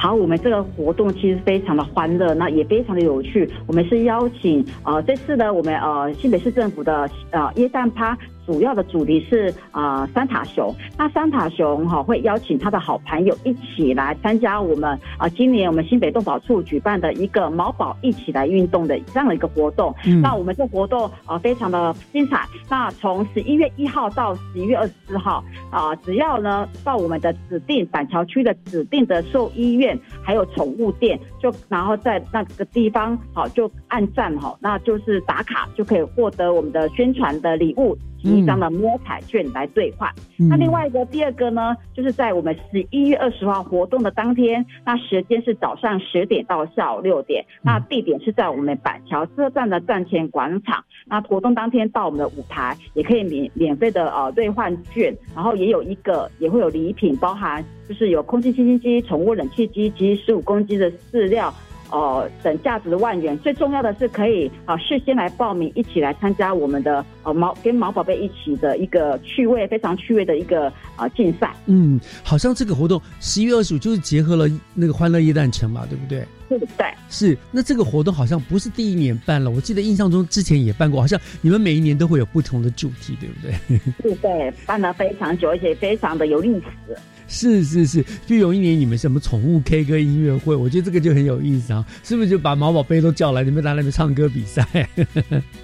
[0.00, 3.50] 好，我们这个活动其实非常的欢乐，那也非常的有趣。
[3.66, 8.16] 我们是邀请呃这次呢，我们呃新北市政府的呃耶诞趴。
[8.48, 10.74] 主要的主题是啊，三塔熊。
[10.96, 19.94] 那三塔熊哈会邀请他的好朋友一起来参加我们啊，今年我们新北动保处举办的一个毛宝一起来运动的这样的一个活动。
[20.22, 22.46] 那我们这活动啊非常的精彩。
[22.70, 38.38] 那从十一月一号到十一月二十四号啊，只要呢到我们的指定板桥区的指定的兽医院还有宠物店，就然后在那个地方好就按赞哈，那就是打卡就可以获得我们的宣传的礼物及。
[38.38, 40.08] 一张的摸彩券来兑换。
[40.48, 50.84] 那另外一个第二个呢，就是在我们十一月二十号活动的当天，那时间是早上十点到下午六点，那地点是在我们板桥车站的站前广场。
[51.06, 61.52] 那活动当天到我们的舞台，也可以免免费的呃兑换券，然后也有一个也会有礼品，包含就是有空气清新机、宠物冷气机及十五公斤的饲料。
[61.90, 71.54] 哦，等价值万元，最重要的是可以啊事先来报名，一起来参加我们的呃毛跟毛宝贝一起的一个趣味非常趣味的一个啊竞赛。
[71.66, 76.24] 嗯，好像这个活动十一月二十五就是结合了那个欢乐夜诞城嘛，对不对？
[76.48, 77.38] 是，对，是。
[77.50, 83.78] 那这个活动好像不是第一年办了，我记得印象中之前也办过，好像你们每一年都会有不同的主题，对不对？
[84.10, 86.96] 是，对，办了非常久，而且非常的有历史。
[87.28, 94.66] 是是是，就有一年你们什么宠物 K 歌音乐会，我觉得这个就很有意思啊，是不是就把毛宝贝都叫来，你们在那边唱歌比赛？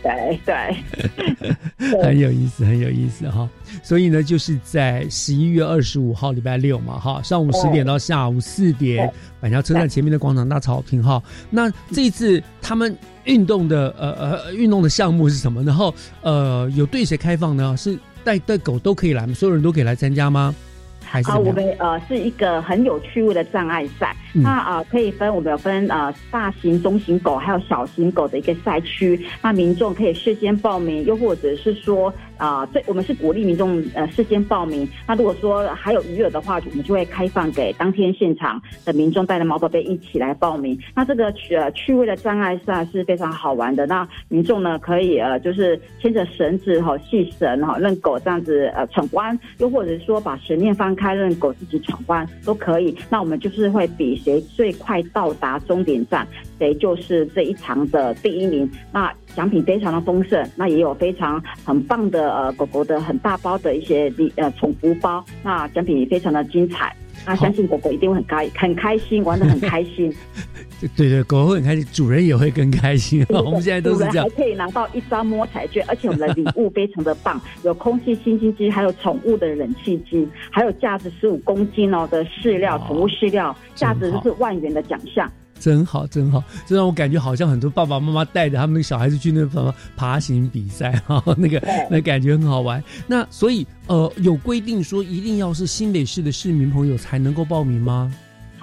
[0.02, 3.48] 对 对，很有意思，很有意思哈。
[3.82, 11.22] 所以呢，就是在十一月二十五号礼拜六嘛，哈，上午十点到下午四点，板桥车站前面的广场大草坪哈。
[11.50, 15.62] 那这一次他们运动的呃呃运动的项目是什么？
[15.64, 17.74] 然后呃有对谁开放呢？
[17.76, 19.32] 是带带狗都可以来吗？
[19.34, 20.54] 所有人都可以来参加吗？
[21.12, 24.14] 啊，我们呃是一个很有趣味的障碍赛。
[24.32, 29.24] 那啊可以分，我们有分呃大型、中型狗还有小型狗的一个赛区。
[29.40, 34.88] 那民众可以事先报名，又或者是说啊，这我们是鼓励民众呃事先报名。
[35.06, 40.76] 那如果说还有余额的话，我们就会开放给当天现场的民众带着毛宝贝一起来报名。
[40.96, 43.86] 那这个呃趣味的障碍赛是非常好玩的。
[43.86, 51.04] 那民众呢可以呃就是牵着绳子哈，系绳哈，让狗这样子呃闯关，又或者说把绳链翻开。
[51.04, 56.26] 开任狗自己闯关都可以，那我们就是会比谁最快到达终点站，
[56.58, 58.70] 谁就是这一场的第一名。
[58.92, 66.94] 那奖品非常的丰盛，那也有非常很棒的呃狗狗的很大包的一些呃宠物包，那奖品也非常的精彩。
[67.26, 70.12] 那相信狗狗一定会很开很开心，玩的很开心。
[70.96, 73.24] 对对，狗会很开心，主人也会更开心。
[73.30, 85.30] 我们现在都是这样，还可以拿到一张摸彩券，而且我们的礼物非常的棒，有空气清新机，还有宠物的冷气机，还有价值十五公斤哦的饲料，宠物饲料，价值是万元的奖项。
[85.64, 92.84] 真好，真好，这让我感觉好像很多爸爸妈妈带着他们的小孩子去那什么爬行比赛 哈，那个那感觉很好玩。
[93.06, 98.12] 那所以呃，有规定说一定要是新北市的市民朋友才能够报名吗？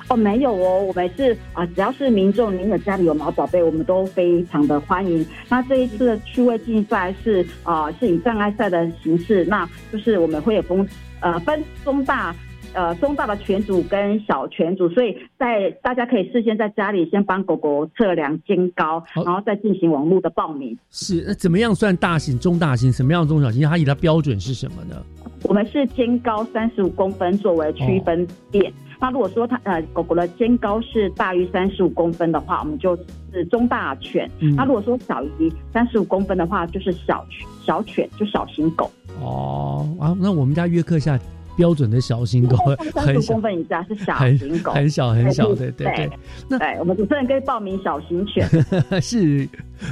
[0.10, 5.26] 哦，没有哦，我们是啊，只要是民众，您的家里有毛宝贝，我们都非常的欢迎。
[5.50, 10.88] 那这一次的趣味竞赛是啊，是以障碍赛的形式，那就是我们会有分
[11.20, 12.36] 呃分中大。
[12.73, 20.77] 呃，中大的犬组跟小犬组，所以在大家可以事先在家里先帮狗狗测量肩高，然后再进行网络的报名。
[20.89, 22.91] 是，那怎么样算大型、中大型？
[22.91, 23.67] 什么样的中小型？
[23.67, 24.95] 它以它标准是什么呢？
[25.43, 28.71] 我们是肩高三十五公分作为区分点。
[28.99, 32.95] 那如果说它呃狗狗的肩高是大于三十五公分的话，我们就
[33.34, 34.29] 是中大犬。
[34.55, 38.89] 那如果说小于三十五公分的话，就是小犬小犬，就小型狗。
[39.19, 41.19] 哦啊，那我们家约克下。
[41.62, 42.58] 标准的小型狗，
[43.00, 46.10] 很公分以下是小型狗，很小很小对，对对。
[46.50, 48.50] 那对我们主持人可以报名小型犬，
[49.00, 49.47] 是。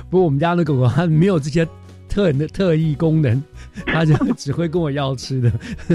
[0.09, 1.67] 不过我们家的狗狗它没有这些。
[2.19, 3.41] 特的特异功能，
[3.85, 5.49] 他就只会跟我要吃的。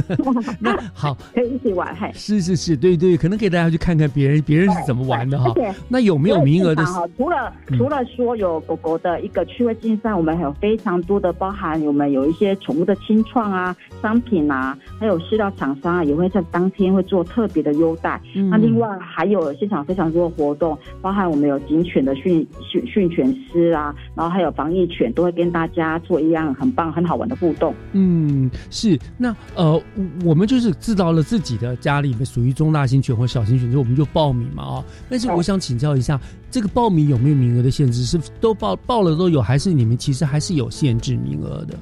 [0.59, 2.11] 那好，可以一起玩，嘿。
[2.15, 5.53] 是是是，对对，可能给大家去看看别人别人是怎么玩的哈。
[5.87, 6.83] 那有没有名额的？
[7.19, 18.19] 除了除了说有狗狗的一个趣味竞赛，我们还有非常多的包含，我们有一些宠物的清创啊、商品啊，还有饲料厂商啊，也会在当天会做特别的优待。
[18.51, 26.01] 那另外还有现场非常多的活动，包含我们有警犬的训训训犬师啊，然后还有防疫犬，都会跟大家。
[26.05, 27.75] 做一样很棒、很好玩的互动。
[27.93, 28.99] 嗯，是。
[29.17, 29.81] 那呃，
[30.25, 34.85] 我们就是制造了自己的家里面属于中大型犬或小型犬，就我们就报名嘛啊。
[35.09, 38.05] 但是我想请教一下，这个报名有没有名额的限制？
[38.05, 41.75] 是都报报了都有，还是你们其实还是有限制名额的？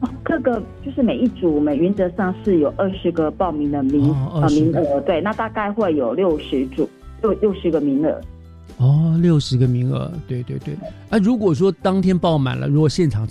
[0.00, 5.00] 哦，各个就是每一组，我们原则上是有二十个报名的名呃名额。
[5.00, 6.88] 对，那大概会有六十组，
[7.22, 8.20] 六六十个名额。
[8.76, 10.74] 哦，六十个名额，对对对。
[11.08, 13.26] 啊，如果说当天报满了，如果现场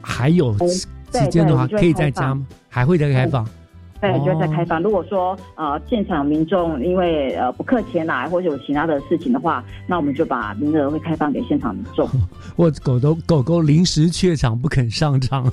[0.00, 2.46] 还有时间的话，可以再加吗？
[2.68, 3.46] 还会再开放？
[4.00, 4.82] 对，就会再开放。
[4.82, 12.08] 如果说呃现场民众因为呃不客前来，或者有其他的事情的话，那我们就把名额会开放给现场民众。
[12.56, 15.50] 或狗都狗狗临时怯场不肯上场，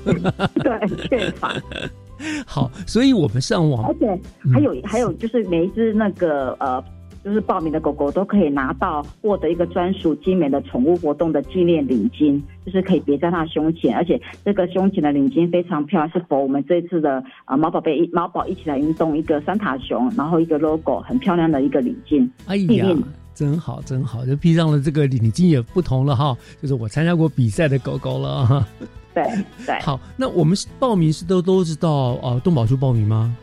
[0.64, 1.52] 对，怯场。
[2.46, 4.20] 好，所以我们上网，而且
[4.52, 6.82] 还有还有就是每一只那个呃。
[7.28, 22.26] 就是报名的狗狗都可以拿到获得一个专属精美的宠物活动的纪念领巾，就是可以别在它胸前，而且这个胸前的领巾非常漂亮，是否我们这次的啊毛宝贝一毛宝一起来运动一个三塔熊，然后一个 logo 很漂亮的一个领巾。
[22.46, 22.86] 哎呀，
[23.34, 28.66] 真好真好，就披上了这个领巾也不同了哈，就是我参加过比赛的狗狗了。
[29.12, 29.22] 对
[29.66, 29.78] 对。
[29.84, 33.36] 好，那我们报名是都都是到呃动保处报名吗？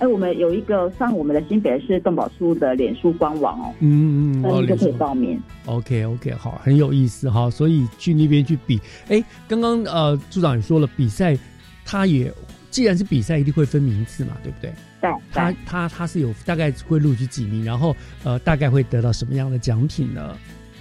[0.00, 5.38] 哎，我们有一个上我们的新北市动保处的脸书官网哦，嗯嗯，那就可以报名。
[5.66, 8.80] OK OK，好，很有意思哈，所以去那边去比。
[9.08, 11.36] 哎，刚刚呃，处长也说了，比赛
[11.84, 12.32] 他也
[12.70, 14.72] 既然是比赛，一定会分名次嘛，对不对？
[15.02, 17.94] 对，他他他是有大概会录取几名，然后
[18.24, 20.34] 呃，大概会得到什么样的奖品呢？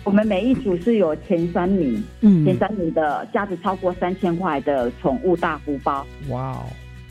[0.06, 6.08] 我们每一组是有前三名，嗯前三名的价值超过三千块的宠物大福包。
[6.30, 6.64] 哇哦，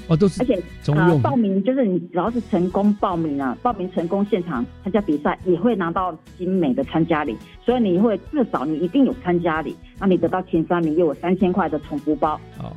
[0.08, 12.34] 哦都是而且呃宠物用，品，报名就是你只要是成功报名啊，报名成功现场参加比赛，也会拿到精美的参加礼，所以你会至少你一定有参加礼，那你得到前三名又有三千块的宠物包。
[12.58, 12.72] 哦。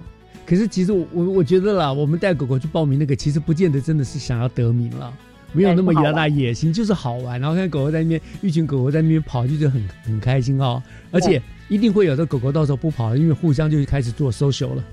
[0.45, 5.13] 可是其实我我我觉得啦，我们带狗狗去报名那个，其实不见得真的是想要得名了，
[5.53, 7.39] 没有那么大大野心，就是好玩。
[7.39, 10.83] 然后看狗狗在那边，一群狗狗在那边跑，就觉得很很开心哦。
[11.11, 11.41] 而且
[11.71, 14.83] 一定会有的狗狗到时候不跑了，因为互相就开始做 social 了，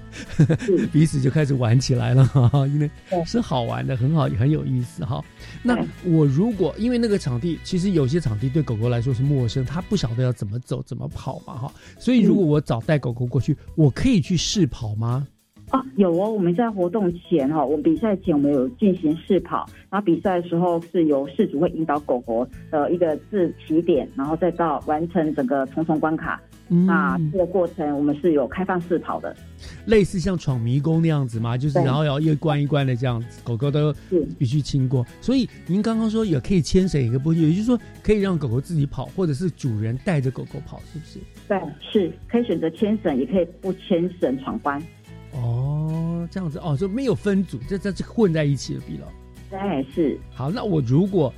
[0.92, 2.88] 彼此就开始玩起来了哈，因为
[3.26, 5.20] 是好玩的，很好，很有意思哈。
[5.60, 11.72] 那我如果因为那个场地，其实有些场地对狗狗来说是陌生，它不晓得要怎么走、怎么跑嘛哈。
[11.98, 15.26] 所以如果我早带狗狗过去，我可以去试跑吗？
[15.70, 26.40] 啊，有哦，我们在活动前哈，我们比赛前我们有进行试跑，然后比赛的时候是由事主会引导狗狗的一个自起点，然后再到完成整个重重关卡。
[26.70, 29.34] 嗯那这个过程我们是有开放式跑的。
[29.86, 31.56] 类似像闯迷宫那样子嘛？
[31.56, 33.94] 就是然后要一关一关的这样子，狗狗都
[34.38, 35.04] 必须经过。
[35.20, 41.18] 所以您刚刚说也可以牵绳一个部分，也就是说可以让狗狗自己跑，或者是主人带着狗狗跑，是不是？
[41.48, 44.82] 对，是可以选择牵绳，也可以不牵绳闯关。
[45.32, 49.08] 哦，这样子哦，就没有分组，这这这混在一起的，比了。
[49.50, 50.18] 对，是。
[50.34, 51.32] 好，那我如果，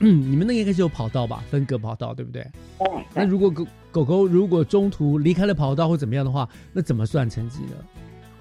[0.00, 2.42] 嗯，你们那个应该是有跑道吧，分隔跑道，对不对？
[2.78, 2.88] 对。
[3.14, 7.76] 那如果狗狗狗如果中途离开了跑道或怎么样的话，那怎么算成绩呢？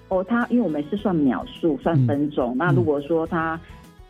[0.07, 2.55] 哦，它因为我们是算秒数，算分钟。
[2.57, 3.59] 那如果说它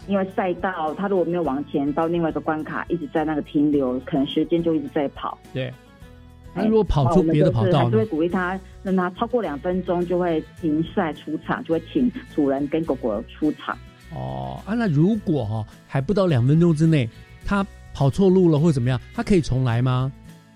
[0.08, 5.38] 因为赛道，它如果没有往前到另外一个关卡，一直在那个停留，可能时间就一直在跑。
[5.54, 5.74] 对。
[6.54, 8.06] 那如果跑出别的跑道呢还是会？
[8.06, 13.78] 鼓励他，让他超过两分钟就会停赛出场，就会请主人跟狗狗出场。
[14.14, 17.10] 哦啊，那如果哈、还不到两分钟之内，
[17.46, 20.12] 他跑错路了或者怎么样，他可以重来吗？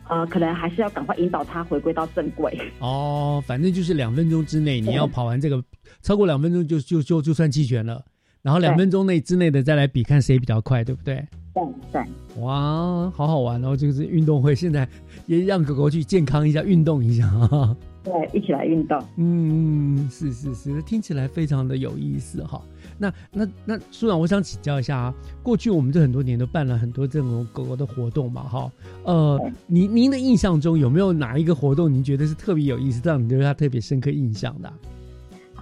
[0.07, 2.57] 呃，可能还是要赶快引导他回归到正轨。
[2.79, 5.63] 哦，反正就是两分钟之内你要跑完这个，
[6.01, 8.03] 超过两分钟就就就就算弃权了。
[8.41, 11.25] 然后两分钟内之内的再来比，看谁比较快，对不对？
[11.55, 12.41] 对对。
[12.43, 13.75] 哇，好好玩哦！
[13.75, 14.87] 就是运动会，现在
[15.25, 17.75] 也让狗狗去健康一下，运动一下啊。
[18.03, 19.03] 对，一起来运动。
[19.17, 22.61] 嗯，是是是，听起来非常的有意思哈。
[22.97, 28.71] 那那那，苏长，我想请教一下啊，过去我们这很多年都办了很多这种狗狗的活动嘛，哈。
[29.03, 34.73] 呃，您您的印象中有没有哪一个活动您觉得是特别有意思，让你留下特别深刻印象的啊、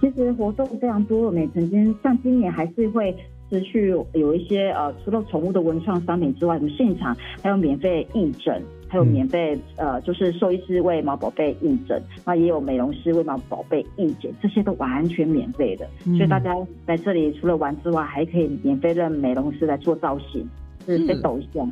[0.00, 3.16] 其实活动非常多，我们也曾经像今年还是会
[3.50, 8.62] 持续有一些呃，除了宠物的文创商品之外，我们现场还有免费义诊，
[8.94, 15.84] 还有免费呃，就是兽医师为毛宝贝义诊，那也有美容师为毛宝贝义诊，这些都完全免费的。
[16.06, 16.54] 嗯所以大家
[16.86, 20.48] 来这里除了玩之外，还可以免费让美容师来做造型，
[20.86, 21.66] 是是被抖一下。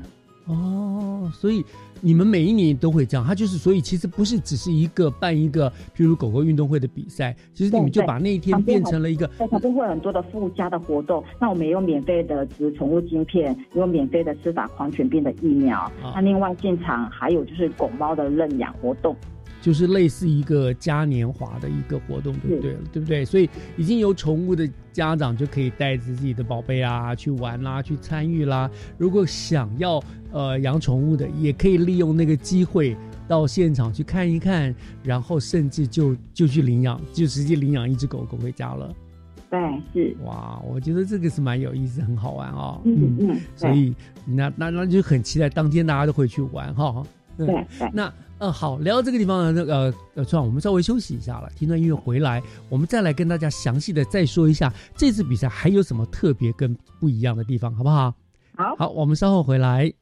[0.47, 1.65] 哦，所以
[2.01, 15.91] 你们每一年都会这样，他就是所以其实不是只是一个办一个，譬如狗狗运动会的比赛，其实你们就把那一天变成了一个在旁边会很多的附加的活动，那我们也有免费的植宠物晶片，也有免费的施打狂犬病的疫苗。
[16.15, 19.17] 那另外现场还有就是狗猫的认养活动。
[19.63, 22.77] 就是类似一个嘉年华的一个活动，对不对？
[22.93, 23.25] 对不对？
[23.25, 28.69] 所以已经有宠物的家长就可以带着自己的宝贝啊去玩啦，去参与啦。
[28.99, 30.03] 如果想要
[30.33, 32.97] 呃养宠物的，也可以利用那个机会
[33.29, 38.93] 到现场去看一看，然后甚至就 就去领养，就直接领养一只狗狗回家了。
[39.49, 39.61] 对，
[39.93, 42.81] 是哇，我觉得这个是蛮有意思，很好玩哦。
[42.85, 43.95] 嗯嗯，所以
[44.27, 46.95] 那那那就很期待当天大家都会去玩哈。
[46.97, 48.13] 嗯对对那
[48.43, 58.13] 呃好，聊到这个地方呢，那个呃我们稍微休息一下了，听段音乐回来，我们再来跟大家详细的再说一下这次比赛还有什么特别跟不一样的地方，好不好？
[58.57, 59.93] 好，好，我们稍后回来。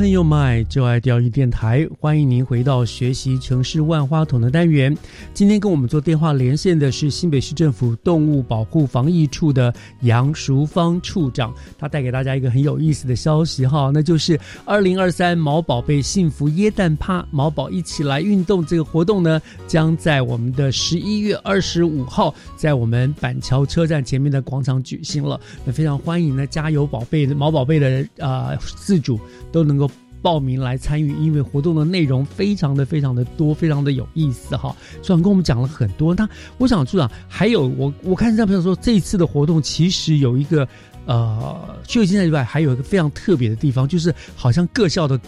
[0.00, 4.96] Open Your Mind，就爱钓鱼电台，欢迎您回到学习城市万花筒的单元。
[5.34, 25.38] 今天跟我们做电话连线的是新北市政府动物保护防疫处的杨淑芳处长，他带给大家一个很有意思的消息哈，那就是二零二三毛宝贝幸福椰蛋趴毛宝一起来运动这个活动呢，将在我们的十一月二十五号在我们板桥车站前面的广场举行了。
[25.62, 29.20] 那非常欢迎呢，加油宝贝毛宝贝的啊自主
[29.52, 29.60] 都。
[29.62, 29.88] 能够
[30.22, 34.74] 报名来参与，因为活动的内容非常的非常的多，非常的有意思哈。
[35.02, 40.66] 处长跟我们讲了很多，那我想处长还有我我看这朋友说，这一次的活动其实有一个
[41.06, 45.20] 呃，除了竞赛以外，还有一个非常特别的地方，就是好像各校的。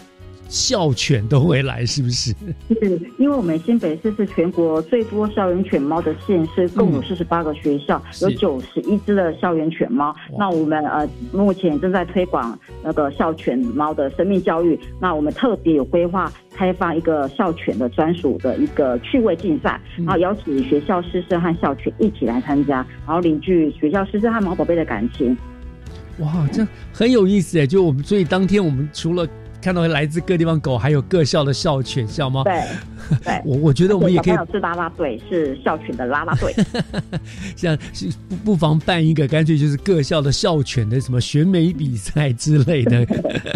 [0.47, 2.31] 校犬都会来，是不是？
[2.69, 10.15] 是，因为我们新北市是全国最多校园犬猫的县市，共有四十八个学校，有九十一只的校园犬猫。
[10.37, 14.79] 那我们呃目前正在推广那个校犬猫的生命教育。
[14.99, 25.35] 那我们特别有规划开放一个校犬的专属的一个趣味竞赛，然后邀请学校师生和校犬一起来参加，然后凝聚学校师生和猫宝贝的感情。
[26.19, 26.63] 哇，这
[26.93, 27.65] 很有意思哎！
[27.65, 29.27] 就我们所以当天我们除了
[29.63, 32.43] 看到来自各地方狗，还有各校的校犬校吗？
[32.43, 32.61] 对，
[33.23, 36.53] 对， 我我觉得我们也可以是拉拉队，是校犬的拉拉队。
[37.55, 37.77] 像
[38.27, 43.07] 不不妨办一个，干脆就是各校的校犬的什么选美比赛之类的，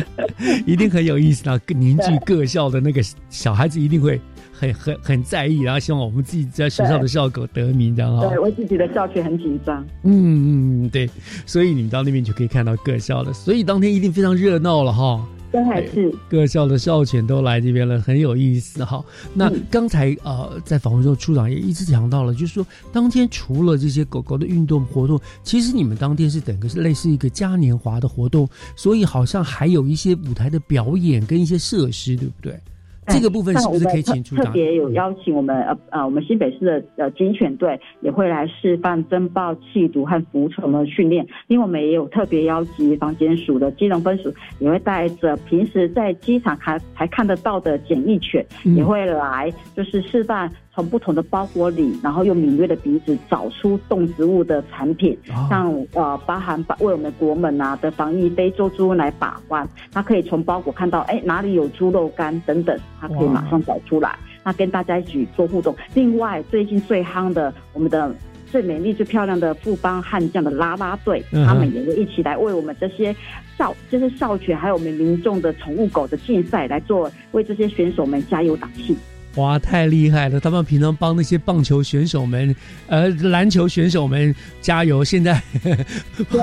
[0.66, 1.60] 一定很有意思啊！
[1.68, 4.18] 凝聚各校的那个小孩子，一定会
[4.54, 8.26] 很很很在意，然后希望我们自己在学校的校狗得名，这样哈。
[8.28, 9.86] 对，为自己的校犬很紧张。
[10.04, 11.10] 嗯嗯，对，
[11.46, 15.22] 所以你们到那边就可以看到各校的，所以当天一定非常热闹了哈。
[15.52, 19.04] 真还是各校的校犬都来这边了，很有意思哈。
[19.34, 32.60] 那刚才呃，在访问中，处长也一直讲到了，就是说当天除了这些狗狗的运动活动，其实你们当天是整个是类似一个嘉年华的活动，所以好像还有一些舞台的表演跟一些设施，对不对？
[33.08, 34.22] 这个部分是不是可以请？
[34.24, 41.26] 特别有邀请我们呃呃，我们新北市的呃警犬队也会来示范侦爆气毒和服从的训练。
[41.48, 48.46] 因为我们也有特别邀请防检署的机能分署，也会带着平时在机场还还看得到的检疫犬，
[48.76, 50.52] 也会来就是示范。
[50.78, 55.18] 从不同的包裹里，然后用敏锐的鼻子找出动植物的产品，
[55.50, 65.76] 像呃，包含把为我们国门啊的防疫非洲猪来把关，它可以从包裹看到，哎，哪里有猪肉干等等，它可以马上找出来，那跟大家一起做互动。
[65.96, 68.14] 另外，最近最夯的，我们的
[68.46, 73.16] 最美丽、最漂亮的富邦悍将的拉拉队，他们也会一起来为我们这些
[73.58, 78.96] 少，就是少犬，还有我们民众的宠物狗的竞赛来做，为这些选手们加油打气。
[79.38, 80.40] 哇，太厉害了！
[80.40, 82.56] 他们平常帮那些棒球选手们、
[82.88, 85.42] 呃篮球选手们加油，现在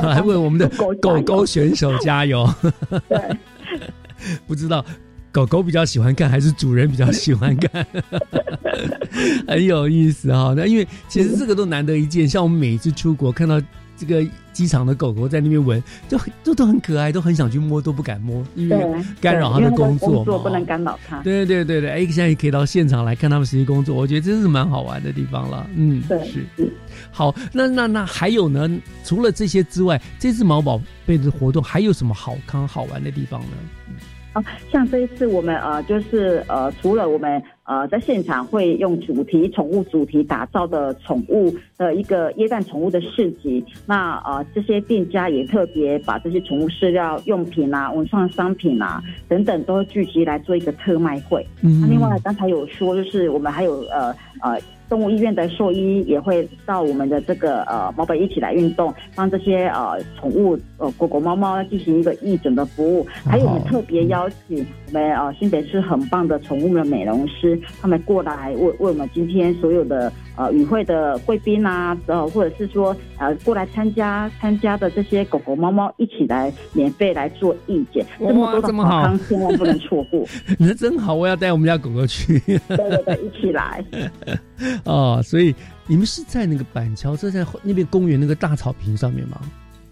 [0.01, 0.69] 还为我们的
[1.01, 2.49] 狗狗选手加油。
[3.09, 3.19] 对，
[4.47, 4.85] 不知道
[5.33, 7.87] 狗狗比较喜欢看，还是主人比较喜欢看？
[9.47, 10.55] 很有意思哈。
[10.57, 13.61] 那因为其实这个都难得一见，像我们每一次出国看到。
[13.97, 21.21] 这个机场的狗狗在那边闻，就都都很可爱，都很想去摸，都不敢摸，因为干扰它的工作嘛，不能干扰它。
[21.23, 25.67] 对对对对，哎，现在也可以到现场来看他们实际工作，我觉得真是蛮好玩的地方了。
[25.75, 26.73] 嗯，对，是是。
[27.11, 28.69] 好，那那那还有呢？
[29.05, 33.47] 除了这些之外，这次毛宝贝的活动还有什么好看好玩的地方呢？
[34.35, 51.47] 啊，像这一次我们呃，就是呃，除了我们呃在现场会用主题宠物主题打造的宠物的一个椰蛋宠物的市集，那呃这些店家也特别把这些宠物饲料用品啊、文创商品啊等等都聚集来做一个特卖会。
[51.63, 54.61] 嗯，那另外刚才有说，就是我们还有呃呃。
[54.95, 63.05] 动物医院的兽医也会到我们的这个呃毛本一起来运动，帮这些呃宠物呃狗狗猫猫进行一个义诊的服务。
[63.27, 64.65] 还有我们特别邀请
[64.95, 80.25] 我们呃新北市很棒的宠物的美容师，他们过来为为我们今天所有的呃与会的贵宾啊，呃或者是说呃过来参加参加的这些狗狗猫猫一起来免费来做义检， 这么多的好康千万不能错过。
[80.61, 82.39] 你说真好，我要带我们家狗狗去。
[82.39, 83.85] 对对对，一起来。
[84.85, 85.53] 啊， 所以
[85.89, 89.41] 你们是在那个板桥，这在那边公园那个大草坪上面吗？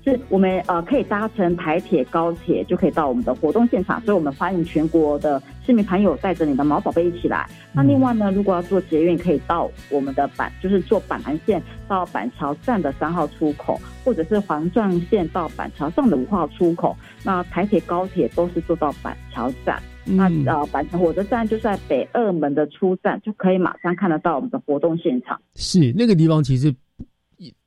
[0.05, 7.48] 是我们呃可以搭乘台铁、高铁就可以到我们的活动现场，所以我们欢迎全国的市民朋友带着你的毛宝贝一起来。
[7.72, 16.96] 那另外呢，如果要做捷运，可以到我们的板，就是坐板南线到板桥站的三号出口，或者是环状线到板桥站的五号出口。
[17.24, 19.80] 那台铁、高铁都是坐到板桥站。
[20.05, 25.40] 那呃，板桥火车站就在北二门的出站，就可以马上看得到我们的活动现场。
[25.55, 26.74] 是那个地方，其实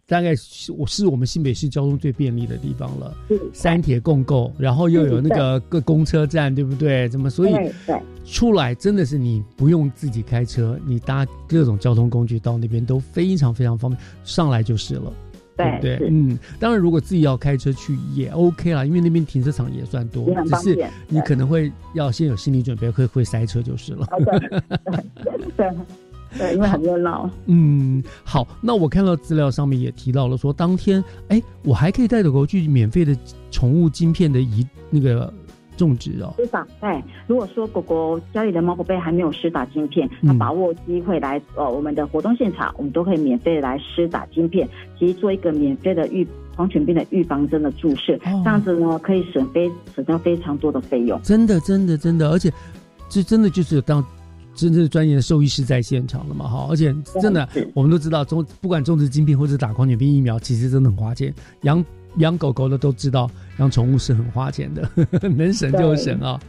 [0.07, 3.15] 大概是我是我们新北市交通最便利的地方了，
[3.53, 7.09] 三铁共构，然后又有那个各公车站，对不对？
[7.09, 7.53] 怎么所以
[8.25, 15.11] 出来真的是你不用自己开车，你搭各种交通工具到那边都非常非常方便，上来就是了。
[15.57, 16.09] 对不对？
[16.09, 24.05] 嗯，当然，如果自己要开车去也 OK 啦，因为那边停车场也算多，只是你可能会要先有心理准备，会会塞车就是了。
[25.55, 25.69] 对。
[26.37, 27.29] 对，因为很热闹。
[27.45, 33.15] 嗯，好，那我看到资料上面也提到了，说当天，哎，我还可以带着狗去免费的
[33.51, 35.33] 宠物晶片的移那个
[35.77, 36.33] 种植哦。
[36.37, 44.67] 施打，对，如果说狗狗家里的猫宝贝还没有施打晶片，那把握机会来呃我们的活动现场，我们都可以免费来施打晶片，
[44.99, 51.21] 其实做一个免费的预狂犬病的预防针的注射，这样子呢可以省非省掉非常多的费用。
[51.21, 52.51] 真的，真的，真的，而且
[53.09, 54.03] 这真的就是当。
[54.55, 56.47] 真正专业的兽医师在现场了嘛？
[56.47, 61.33] 哈，而且真的，我们都知道，种不管种植晶片或者打狂犬病疫苗，其实真的很花钱。
[61.61, 61.83] 养
[62.17, 63.29] 养狗狗的都知道，
[63.59, 66.39] 养宠物是很花钱的，呵 呵能省就省啊。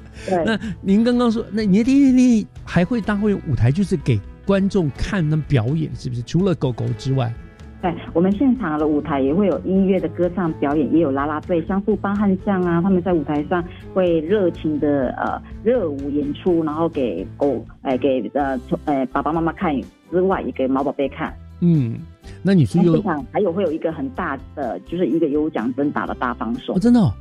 [0.45, 6.23] 那您刚刚说，那你你你还会当会舞台，就是给观众看那表演，是不是？
[6.23, 7.35] 除了狗狗之外。
[7.83, 13.63] 对，我们现场的舞台也会有音乐的歌唱表演，也有啦啦队、相互帮汉将啊，他们在舞台上
[13.93, 19.79] 会热情的呃热舞演出，然后给狗哎给呃呃爸爸妈妈看
[20.11, 21.33] 之外，也给毛宝贝看。
[21.61, 21.99] 嗯，
[22.43, 26.75] 那你是有还有会有一个很大的，就是一个有奖征答的大方送。
[26.75, 27.13] 哦，真的，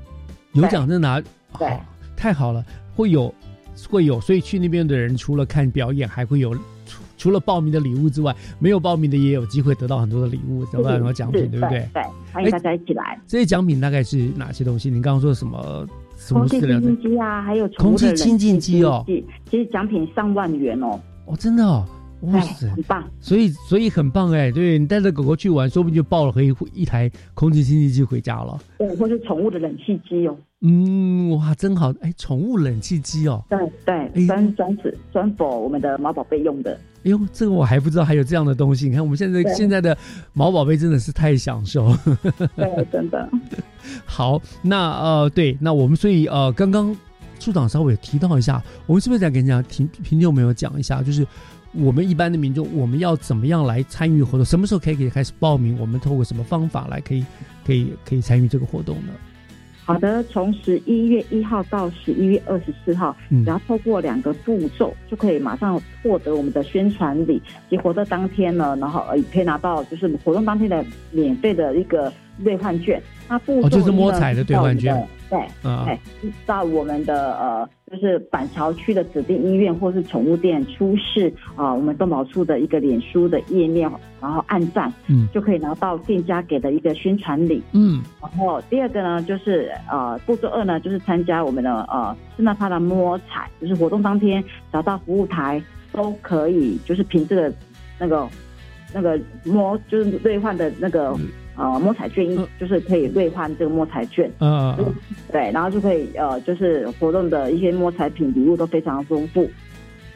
[0.54, 1.22] 有奖征拿，
[1.60, 1.78] 对，
[2.16, 2.64] 太好了，
[2.96, 3.34] 会有
[3.90, 6.56] 会有，所以去那边的人除了看表演，还会有。
[7.26, 11.90] 除了报名的礼物之外，没有报名的也有机会得到很多的礼物，得到很多奖品，对不对？
[11.92, 13.20] 对，欢迎大家一起来。
[13.26, 14.92] 这些奖品大概是哪些东西？
[14.92, 15.88] 你刚刚说什么？
[16.30, 19.04] 空气清净机啊，还有空气清净机哦。
[19.50, 21.00] 其实奖品上万元哦。
[21.26, 21.84] 哦，真的哦，
[22.22, 23.04] 哇塞，很棒。
[23.20, 24.52] 所以，所以很棒哎。
[24.52, 28.56] 对你带着狗狗去玩，说不定就抱了可以一台空气清净机回家了。
[28.78, 30.38] 对，或是宠物的冷气机哦。
[30.62, 31.94] 嗯，哇，真好！
[32.02, 33.44] 哎，宠物冷气机哦。
[33.50, 36.80] 对对，专专指专否我们的毛宝贝用的。
[37.06, 38.88] 哎呦，这个我还不知道还有这样的东西。
[38.90, 39.96] 你看，我们现在现在的
[40.34, 41.96] 毛宝贝真的是太享受。
[42.58, 43.30] 对，真的。
[44.06, 46.96] 好，那呃，对，那我们所以呃，刚刚
[47.40, 51.26] 处长稍微提到一下，我们是不是再跟人家听听众朋友讲一下，就是
[51.74, 54.44] 我们一般的民众，我们要怎么样来参与活动？
[54.44, 55.78] 什么时候可以可以开始报名？
[55.80, 57.24] 我们透过什么方法来可以
[57.64, 59.14] 可以可以参与这个活动呢？
[59.86, 67.40] 好的，从十一月一号到十一月二十四号，只要透过两个步骤，就可以马上获得我们的宣传礼。
[67.70, 72.12] 及活动当天呢，然后呃，可以拿到就是活动当天的免费的一个
[72.44, 73.02] 兑换券。
[73.28, 75.08] 它步骤就是摸彩的兑换券。
[75.28, 76.00] 对，哎，
[76.46, 83.90] 到我们的呃，就是板桥区的指定医院或是宠物店出示啊，我们动保处的一个脸书的页面，
[84.22, 88.04] 然后按赞，嗯，就可以拿到店家给的一个宣传礼，嗯。
[88.22, 95.60] 然后第二个呢，就是呃，步骤二呢，就是参加我们的呃，圣诞趴的摸彩，就是活动当天找到服务台
[95.92, 97.52] 都可以，就是凭这个
[98.00, 98.30] 那个
[98.94, 101.18] 那个摸，就是兑换的那个。
[101.56, 104.76] 呃，摸彩券一就是可以兑换这个摸彩券，嗯，
[105.32, 109.50] 对，然后就可以呃，就是活动的一些摸彩品礼物都非常丰富。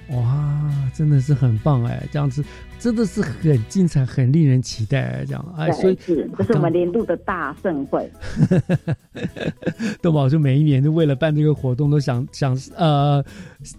[0.10, 2.44] 哇，真的是很棒哎，这样子
[2.80, 8.10] 真的是很精彩，很令人期待这样哎，所以是这是我们年度的大盛会。
[10.02, 13.24] 豆宝就每一年就为了办这个活动，都想想呃，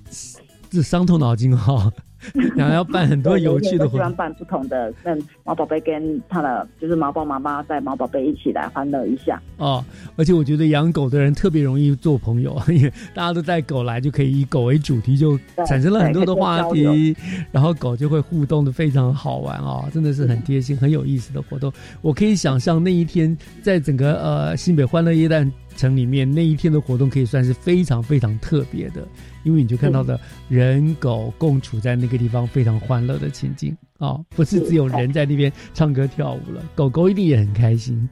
[0.71, 1.93] 这伤透脑筋哈。
[2.57, 9.85] 然后要办很多有趣的活动，办不同的，让毛宝贝跟他的就是毛宝妈妈带毛宝贝一起来欢乐一下哦。
[10.17, 17.17] 而且我觉得养狗的人特别容易做朋友，因为大家都带狗来，就可以以狗为主题，就产生了很多的话题，
[17.51, 21.73] 然后狗就会互动的非常好玩哦，真的是很贴心、很有意思的活动。
[22.03, 25.51] 我可以想象那一天在整个呃新北欢乐夜蛋
[25.81, 29.07] 城里面那一天的活动，可以算是非常非常特别的。
[29.43, 30.21] 因为你就看到的
[30.51, 38.07] 人狗共处在那个地方非常欢乐的情景啊，不是只有人在那边唱歌跳舞了，狗狗一定也很开心。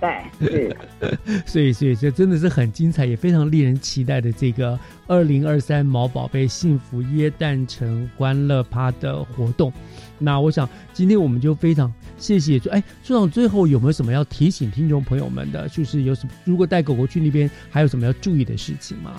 [0.00, 0.76] 对，是，
[1.46, 9.72] 所以所以这真的是很精彩，也非常令人期待的这个二零二三毛宝贝幸福耶诞城欢乐趴的活动。
[10.18, 15.68] 那我想今天我们就非常谢谢，哎，处长最后有没有什么要提醒听众朋友们的？
[15.68, 19.12] 就是有什么如果带狗狗去那边，还有什么要注意的事情吗？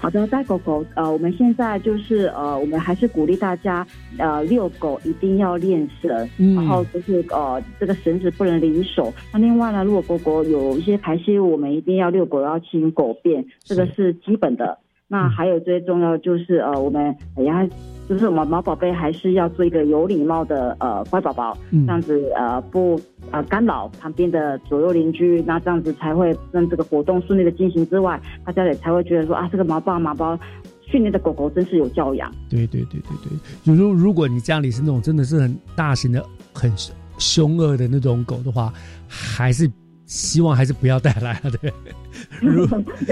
[0.00, 3.86] 好的，带狗狗，呃，我们现在就是呃，我们还是鼓励大家，
[4.18, 6.10] 呃，遛狗一定要练绳，
[6.54, 9.10] 然后就是呃，这个绳子不能离手。
[9.32, 14.78] 那另外呢，如果狗狗有一些排泄物，我们一定要遛狗要清狗便，这个是基本的。
[15.06, 17.66] 那还有最重要就是呃，我们也要
[18.08, 23.00] 就是我们毛宝贝还是要做一个有礼貌的呃乖宝宝，这样子呃不
[23.30, 30.38] 呃干扰旁边的左右邻居，那这样子才会让这个活动顺利的进行之外，大家也才会觉得说啊，这个毛爸毛包
[30.82, 32.30] 训练的狗狗真是有教养。
[32.50, 36.72] 对对对对对，就如如果你家里是那种真的是很大型的、很
[37.18, 38.72] 凶恶的那种狗的话，
[39.06, 39.70] 还是。
[40.06, 41.72] 希望还是不要带来了，对。
[42.40, 42.66] 如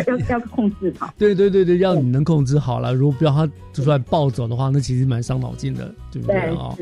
[0.07, 1.13] 要要控制好。
[1.19, 2.95] 对对对对，要你能控制好了。
[2.95, 6.75] 如果不要它突然暴走的话，那其实蛮伤脑筋的，对不对啊？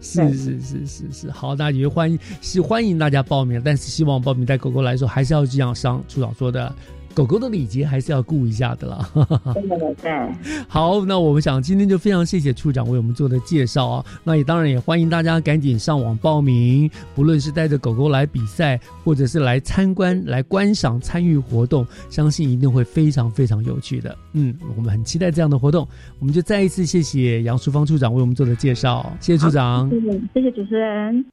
[0.00, 1.30] 是是是是是。
[1.30, 6.72] 好，那也欢迎是欢迎大家报名，但是希望报名带狗狗来说，还是要这样上处长说的。
[7.14, 9.08] 狗狗的礼节还是要顾一下的啦。
[10.02, 10.32] 对，
[10.68, 14.04] 好，那我们想今天就非常谢谢处长为我们做的介绍啊。
[14.24, 24.16] 那也当然也欢迎大家赶紧上网报名，不论是带着狗狗来比赛，或者是来参观、来观赏、参与活动，相信一定会非常非常有趣的。
[24.32, 25.86] 嗯，我们很期待这样的活动。
[26.18, 31.24] 我们就再一次谢谢杨淑芳处长为我们做的介绍，谢谢处长，谢谢，谢谢主持人。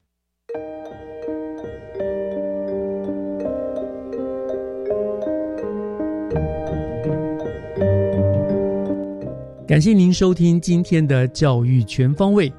[9.72, 12.52] 感谢您收听今天的教育全方位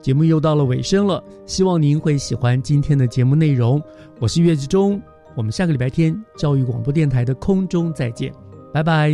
[0.00, 1.20] 节目，又到了尾声了。
[1.44, 3.82] 希望您会喜欢今天的节目内容。
[4.20, 5.02] 我是岳志忠，
[5.34, 8.32] 我们下个礼拜天教育广播电台的空中再见，
[8.72, 9.10] 拜拜。